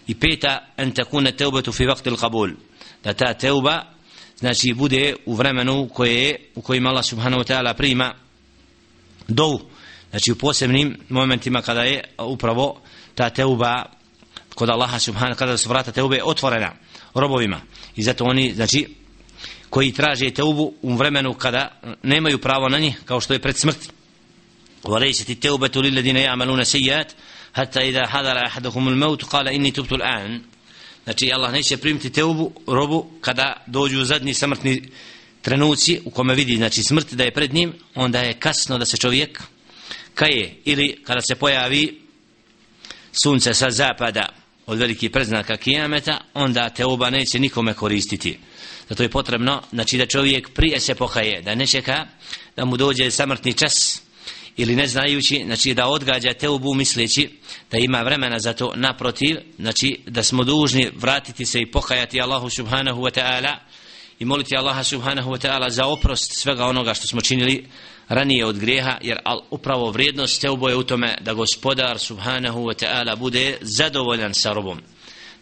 I 0.08 0.16
peta, 0.16 0.68
en 0.78 0.92
takune 0.92 1.32
teubetu 1.32 1.72
fi 1.72 1.86
vakti 1.86 2.10
l-kabul. 2.10 2.52
Da 3.04 3.14
ta 3.14 3.34
teuba, 3.34 3.84
znači 4.38 4.74
bude 4.74 5.16
u 5.26 5.36
vremenu 5.36 5.90
koje, 5.94 6.52
u 6.56 6.62
kojima 6.62 6.90
Allah 6.90 7.06
subhanahu 7.06 7.44
wa 7.44 7.48
ta'ala 7.54 7.74
prima 7.74 8.14
dovu. 9.28 9.62
Znači 10.10 10.32
u 10.32 10.36
posebnim 10.36 10.98
momentima 11.10 11.62
kada 11.62 11.84
je 11.84 12.04
upravo 12.18 12.82
ta 13.16 13.30
teuba 13.30 13.86
kod 14.56 14.70
Allaha 14.70 15.00
subhanahu 15.00 15.38
kada 15.38 15.58
su 15.58 15.70
vrata 15.70 15.92
teube 15.92 16.24
otvorena 16.24 16.72
robovima 17.14 17.62
i 17.96 18.04
zato 18.04 18.26
oni 18.26 18.54
znači 18.54 18.96
koji 19.70 19.92
traže 19.92 20.32
teubu 20.32 20.74
u 20.82 20.96
vremenu 20.96 21.34
kada 21.34 21.80
nemaju 22.04 22.38
pravo 22.38 22.70
na 22.70 22.80
njih 22.80 23.02
kao 23.06 23.22
što 23.22 23.34
je 23.34 23.40
pred 23.40 23.58
smrt 23.58 23.92
وليست 24.84 25.30
التوبة 25.30 25.72
للذين 25.76 26.18
يعملون 26.18 26.64
سيئات 26.64 27.12
حتى 27.55 27.81
إذا 27.81 28.05
al-maut 28.05 29.25
qala 29.25 29.53
inni 29.53 29.73
tubtu 29.73 29.89
تبت 29.89 29.93
الآن 29.93 30.41
znači 31.05 31.33
Allah 31.33 31.53
neće 31.53 31.77
primiti 31.77 32.11
teubu 32.11 32.53
robu 32.67 33.11
kada 33.21 33.63
dođu 33.67 34.05
zadnji 34.05 34.35
smrtni 34.35 34.89
trenuci 35.43 36.01
u 36.05 36.11
kome 36.11 36.35
vidi 36.35 36.57
znači 36.57 36.83
smrt 36.83 37.13
da 37.15 37.25
je 37.25 37.35
pred 37.35 37.55
njim 37.55 37.73
onda 37.95 38.21
je 38.21 38.35
kasno 38.35 38.79
da 38.79 38.85
se 38.85 38.97
čovjek 38.97 39.43
kaje 40.15 40.57
ili 40.65 41.03
kada 41.05 41.21
se 41.21 41.35
pojavi 41.35 42.01
sunce 43.13 43.55
sa 43.55 43.71
zapada 43.71 44.29
od 44.67 44.79
velikih 44.79 45.11
preznaka 45.11 45.57
kijameta 45.57 46.21
onda 46.35 46.71
teuba 46.71 47.11
neće 47.11 47.39
nikome 47.39 47.75
koristiti. 47.75 48.39
Zato 48.89 49.03
je 49.03 49.09
potrebno 49.09 49.63
znači 49.73 49.99
da 49.99 50.07
čovjek 50.07 50.51
prije 50.51 50.81
se 50.81 50.95
pokaje 50.95 51.43
da 51.43 51.55
ne 51.55 51.67
čeka 51.67 52.07
da 52.57 52.65
mu 52.65 52.77
dođe 52.77 53.11
smrtni 53.11 53.53
čas 53.53 54.03
ili 54.57 54.77
ne 54.77 54.87
znajući, 54.87 55.43
znači 55.47 55.75
da 55.75 55.87
odgađa 55.87 56.33
te 56.33 56.47
misleći 56.77 57.31
da 57.71 57.79
ima 57.79 58.03
vremena 58.03 58.39
za 58.39 58.53
to 58.53 58.73
naprotiv, 58.77 59.37
znači 59.59 60.01
da 60.07 60.23
smo 60.23 60.45
dužni 60.45 60.91
vratiti 60.97 61.47
se 61.47 61.61
i 61.61 61.71
pokajati 61.71 62.21
Allahu 62.21 62.51
subhanahu 62.51 63.03
wa 63.03 63.21
ta'ala 63.21 63.57
i 64.19 64.25
moliti 64.25 64.57
Allaha 64.57 64.85
subhanahu 64.85 65.31
wa 65.31 65.47
ta'ala 65.47 65.71
za 65.71 65.87
oprost 65.87 66.33
svega 66.33 66.67
onoga 66.67 66.95
što 66.95 67.07
smo 67.07 67.21
činili 67.21 67.67
ranije 68.09 68.47
od 68.47 68.59
grijeha, 68.59 68.99
jer 69.03 69.19
al, 69.25 69.41
upravo 69.51 69.91
vrijednost 69.91 70.41
te 70.41 70.51
uboje 70.51 70.77
u 70.77 70.83
tome 70.83 71.17
da 71.21 71.33
gospodar 71.33 71.99
subhanahu 71.99 72.61
wa 72.61 72.85
ta'ala 72.85 73.17
bude 73.17 73.59
zadovoljan 73.61 74.35
sa 74.35 74.53
robom. 74.53 74.81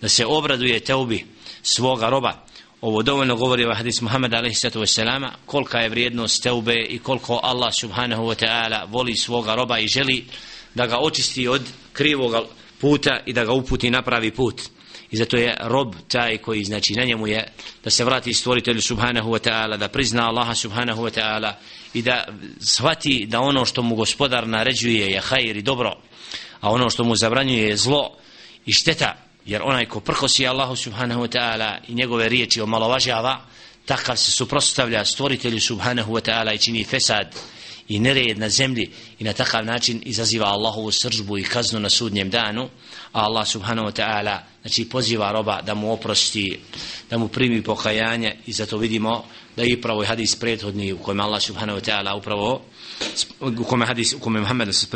Da 0.01 0.09
se 0.09 0.27
obraduje 0.27 0.81
teubi 0.81 1.27
svoga 1.63 2.09
roba. 2.09 2.47
Ovo 2.83 3.03
dovoljno 3.03 3.37
govori 3.37 3.65
o 3.65 3.75
hadis 3.75 4.01
Muhammed 4.01 4.35
a.s. 4.35 4.99
kolika 5.47 5.79
je 5.79 5.89
vrijednost 5.89 6.43
teube 6.43 6.87
i 6.89 6.99
koliko 6.99 7.41
Allah 7.43 7.73
subhanahu 7.81 8.23
wa 8.23 8.45
ta'ala 8.45 8.87
voli 8.91 9.17
svoga 9.17 9.55
roba 9.55 9.79
i 9.79 9.89
želi 9.89 10.25
da 10.75 10.87
ga 10.87 10.99
očisti 10.99 11.49
od 11.49 11.63
krivog 11.93 12.47
puta 12.81 13.21
i 13.27 13.33
da 13.33 13.45
ga 13.45 13.53
uputi 13.53 13.91
na 13.91 14.03
pravi 14.03 14.31
put. 14.31 14.63
I 15.11 15.17
zato 15.17 15.37
je 15.37 15.57
rob 15.61 15.95
taj 16.09 16.39
koji 16.39 16.65
znači 16.65 16.95
na 16.95 17.05
njemu 17.05 17.27
je 17.27 17.53
da 17.85 17.91
se 17.91 18.05
vrati 18.05 18.35
stvoritelju 18.35 18.83
subhanahu 18.83 19.31
wa 19.31 19.49
ta'ala, 19.49 19.77
da 19.77 19.89
prizna 19.89 20.29
Allaha 20.29 20.55
subhanahu 20.55 21.03
wa 21.03 21.21
ta'ala 21.21 21.53
i 21.95 22.03
da 22.03 22.25
shvati 22.61 23.27
da 23.27 23.41
ono 23.41 23.65
što 23.65 23.83
mu 23.83 23.95
gospodar 23.95 24.49
naređuje 24.49 25.07
je 25.07 25.21
hajir 25.21 25.57
i 25.57 25.63
dobro, 25.63 25.97
a 26.61 26.71
ono 26.71 26.91
što 26.91 27.05
mu 27.05 27.17
zabranjuje 27.17 27.69
je 27.69 27.77
zlo 27.77 28.17
i 28.67 28.73
šteta, 28.73 29.32
jer 29.47 29.63
onaj 29.65 29.87
ko 29.87 30.01
prkosi 30.01 30.47
Allahu 30.47 30.77
subhanahu 30.77 31.23
wa 31.23 31.29
ta'ala 31.29 31.79
i 31.89 31.95
njegove 31.95 32.29
riječi 32.29 32.61
omalovažava, 32.61 33.41
takav 33.87 34.17
se 34.17 34.31
suprostavlja 34.31 35.05
stvoritelju 35.05 35.61
subhanahu 35.61 36.13
wa 36.13 36.31
ta'ala 36.31 36.55
i 36.55 36.59
čini 36.59 36.85
fesad 36.85 37.35
i 37.89 37.99
nered 37.99 38.39
na 38.39 38.49
zemlji 38.49 38.91
i 39.19 39.25
na 39.25 39.33
takav 39.33 39.65
način 39.65 40.03
izaziva 40.05 40.47
Allahovu 40.47 40.91
sržbu 40.91 41.39
i 41.39 41.45
kaznu 41.45 41.81
na 41.81 41.91
sudnjem 41.91 42.31
danu, 42.31 42.69
a 43.13 43.21
Allah 43.21 43.47
subhanahu 43.49 43.89
wa 43.89 43.93
ta'ala 43.93 44.39
znači 44.63 44.89
poziva 44.89 45.33
roba 45.33 45.63
da 45.63 45.75
mu 45.75 45.93
oprosti 45.93 46.59
da 47.11 47.19
mu 47.19 47.29
primi 47.29 47.63
pokajanje 47.63 48.37
i 48.47 48.53
zato 48.53 48.79
vidimo 48.79 49.25
da 49.57 49.63
je 49.63 49.77
upravo 49.79 50.05
hadis 50.05 50.37
prethodni 50.37 50.93
u 50.93 50.99
kojem 50.99 51.21
Allah 51.21 51.43
subhanahu 51.43 51.79
wa 51.79 51.91
ta'ala 51.91 52.17
upravo 52.17 52.63
u 53.41 53.65
kome 53.65 53.87
hadis 53.87 54.13
u 54.13 54.19
kome 54.19 54.41
Muhammed 54.41 54.75
se 54.75 54.87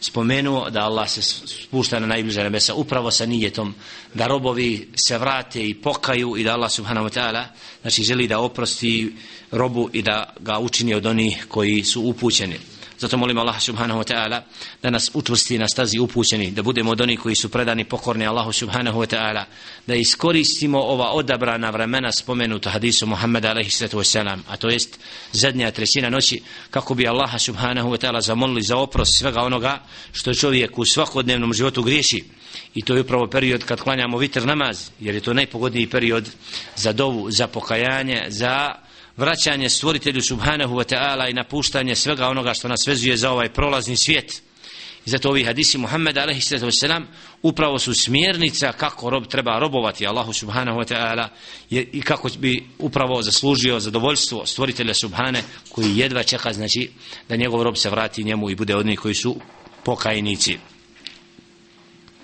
spomenuo 0.00 0.70
da 0.70 0.84
Allah 0.84 1.10
se 1.10 1.22
spušta 1.22 2.00
na 2.00 2.06
najbliža 2.06 2.42
nebesa 2.42 2.74
upravo 2.74 3.10
sa 3.10 3.26
nijetom 3.26 3.74
da 4.14 4.26
robovi 4.26 4.88
se 4.94 5.18
vrate 5.18 5.68
i 5.68 5.74
pokaju 5.74 6.36
i 6.36 6.44
da 6.44 6.54
Allah 6.54 6.70
subhanahu 6.70 7.06
wa 7.08 7.20
ta'ala 7.20 7.44
znači 7.82 8.02
želi 8.02 8.28
da 8.28 8.38
oprosti 8.38 9.12
robu 9.50 9.90
i 9.92 10.02
da 10.02 10.34
ga 10.40 10.58
učini 10.58 10.94
od 10.94 11.06
onih 11.06 11.46
koji 11.48 11.84
su 11.84 12.02
upućeni 12.02 12.56
Zato 12.98 13.16
molim 13.16 13.38
Allah 13.38 13.60
subhanahu 13.60 14.00
wa 14.00 14.04
ta'ala 14.04 14.42
da 14.82 14.90
nas 14.90 15.10
učvrsti 15.14 15.58
na 15.58 15.68
stazi 15.68 15.98
upućeni, 15.98 16.50
da 16.50 16.62
budemo 16.62 16.90
od 16.90 17.00
onih 17.00 17.20
koji 17.20 17.34
su 17.34 17.48
predani 17.48 17.84
pokorni 17.84 18.26
Allahu 18.26 18.52
subhanahu 18.52 19.00
wa 19.00 19.16
ta'ala, 19.16 19.44
da 19.86 19.94
iskoristimo 19.94 20.80
ova 20.80 21.10
odabrana 21.12 21.70
vremena 21.70 22.12
spomenuta 22.12 22.70
hadisu 22.70 23.06
Muhammeda 23.06 23.50
alaihi 23.50 23.70
sallatu 23.70 23.98
wasalam, 23.98 24.38
a 24.48 24.56
to 24.56 24.68
jest 24.68 24.98
zadnja 25.32 25.70
trećina 25.70 26.10
noći, 26.10 26.42
kako 26.70 26.94
bi 26.94 27.08
Allah 27.08 27.40
subhanahu 27.40 27.90
wa 27.90 27.98
ta'ala 27.98 28.20
zamolili 28.20 28.62
za 28.62 28.76
oprost 28.76 29.18
svega 29.18 29.40
onoga 29.40 29.82
što 30.12 30.34
čovjek 30.34 30.78
u 30.78 30.84
svakodnevnom 30.84 31.54
životu 31.54 31.82
griješi. 31.82 32.24
I 32.74 32.82
to 32.82 32.94
je 32.94 33.00
upravo 33.00 33.26
period 33.26 33.64
kad 33.64 33.80
klanjamo 33.80 34.18
vitr 34.18 34.46
namaz, 34.46 34.90
jer 35.00 35.14
je 35.14 35.20
to 35.20 35.34
najpogodniji 35.34 35.86
period 35.86 36.28
za 36.76 36.92
dovu, 36.92 37.30
za 37.30 37.46
pokajanje, 37.46 38.24
za 38.28 38.85
vraćanje 39.16 39.68
stvoritelju 39.68 40.22
subhanahu 40.22 40.74
wa 40.74 40.94
ta'ala 40.94 41.30
i 41.30 41.34
napuštanje 41.34 41.94
svega 41.94 42.28
onoga 42.28 42.54
što 42.54 42.68
nas 42.68 42.86
vezuje 42.86 43.16
za 43.16 43.30
ovaj 43.30 43.48
prolazni 43.48 43.96
svijet. 43.96 44.42
I 45.06 45.10
zato 45.10 45.28
ovi 45.28 45.44
hadisi 45.44 45.78
Muhammed 45.78 46.18
a.s. 46.18 46.52
upravo 47.42 47.78
su 47.78 47.94
smjernica 47.94 48.72
kako 48.72 49.10
rob 49.10 49.26
treba 49.26 49.58
robovati 49.58 50.06
Allahu 50.06 50.32
subhanahu 50.32 50.78
wa 50.78 50.94
ta'ala 50.94 51.28
i 51.70 52.02
kako 52.02 52.28
bi 52.38 52.66
upravo 52.78 53.22
zaslužio 53.22 53.80
zadovoljstvo 53.80 54.46
stvoritelja 54.46 54.94
subhane 54.94 55.42
koji 55.68 55.96
jedva 55.96 56.22
čeka 56.22 56.52
znači 56.52 56.90
da 57.28 57.36
njegov 57.36 57.62
rob 57.62 57.76
se 57.76 57.90
vrati 57.90 58.24
njemu 58.24 58.50
i 58.50 58.54
bude 58.54 58.76
od 58.76 58.86
njih 58.86 58.98
koji 58.98 59.14
su 59.14 59.36
pokajnici. 59.84 60.58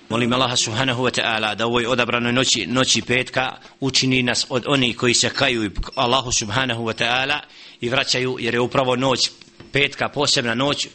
Molim 0.09 0.33
Allaha 0.33 0.55
subhanahu 0.55 1.03
wa 1.03 1.21
ta'ala 1.21 1.55
da 1.55 1.65
ovoj 1.65 1.85
odabranoj 1.85 2.33
noći, 2.33 2.67
noći 2.67 3.01
petka 3.01 3.57
učini 3.79 4.23
nas 4.23 4.45
od 4.49 4.63
onih 4.67 4.97
koji 4.97 5.13
se 5.13 5.29
kaju 5.29 5.71
Allahu 5.95 6.31
subhanahu 6.31 6.83
wa 6.83 7.03
ta'ala 7.03 7.39
i 7.81 7.89
vraćaju 7.89 8.37
jer 8.39 8.53
je 8.53 8.59
upravo 8.59 8.95
noć 8.95 9.29
petka 9.71 10.09
posebna 10.09 10.55
noć 10.55 10.87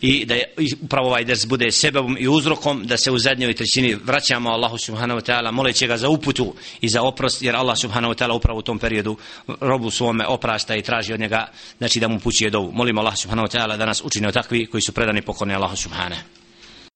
i 0.00 0.24
da 0.24 0.34
je 0.34 0.54
upravo 0.80 1.08
ovaj 1.08 1.24
ders 1.24 1.46
bude 1.46 1.70
sebebom 1.70 2.16
i 2.20 2.28
uzrokom 2.28 2.86
da 2.86 2.96
se 2.96 3.10
u 3.10 3.18
zadnjoj 3.18 3.54
trećini 3.54 3.94
vraćamo 3.94 4.50
Allahu 4.50 4.78
subhanahu 4.78 5.20
wa 5.20 5.32
ta'ala 5.32 5.50
moleći 5.50 5.86
ga 5.86 5.96
za 5.96 6.08
uputu 6.08 6.54
i 6.80 6.88
za 6.88 7.02
oprost 7.02 7.42
jer 7.42 7.56
Allah 7.56 7.78
subhanahu 7.78 8.14
wa 8.14 8.24
ta'ala 8.24 8.36
upravo 8.36 8.58
u 8.58 8.62
tom 8.62 8.78
periodu 8.78 9.16
robu 9.60 9.90
svome 9.90 10.26
oprašta 10.26 10.76
i 10.76 10.82
traži 10.82 11.12
od 11.12 11.20
njega 11.20 11.46
znači 11.78 12.00
da 12.00 12.08
mu 12.08 12.18
pućuje 12.20 12.50
dovu. 12.50 12.72
Molim 12.72 12.98
Allah 12.98 13.16
subhanahu 13.16 13.48
wa 13.48 13.58
ta'ala 13.58 13.76
da 13.76 13.86
nas 13.86 14.02
učini 14.04 14.26
od 14.26 14.34
takvi 14.34 14.66
koji 14.66 14.80
su 14.82 14.92
predani 14.92 15.22
pokorni 15.22 15.54
Allahu 15.54 15.76
subhanahu. 15.76 16.41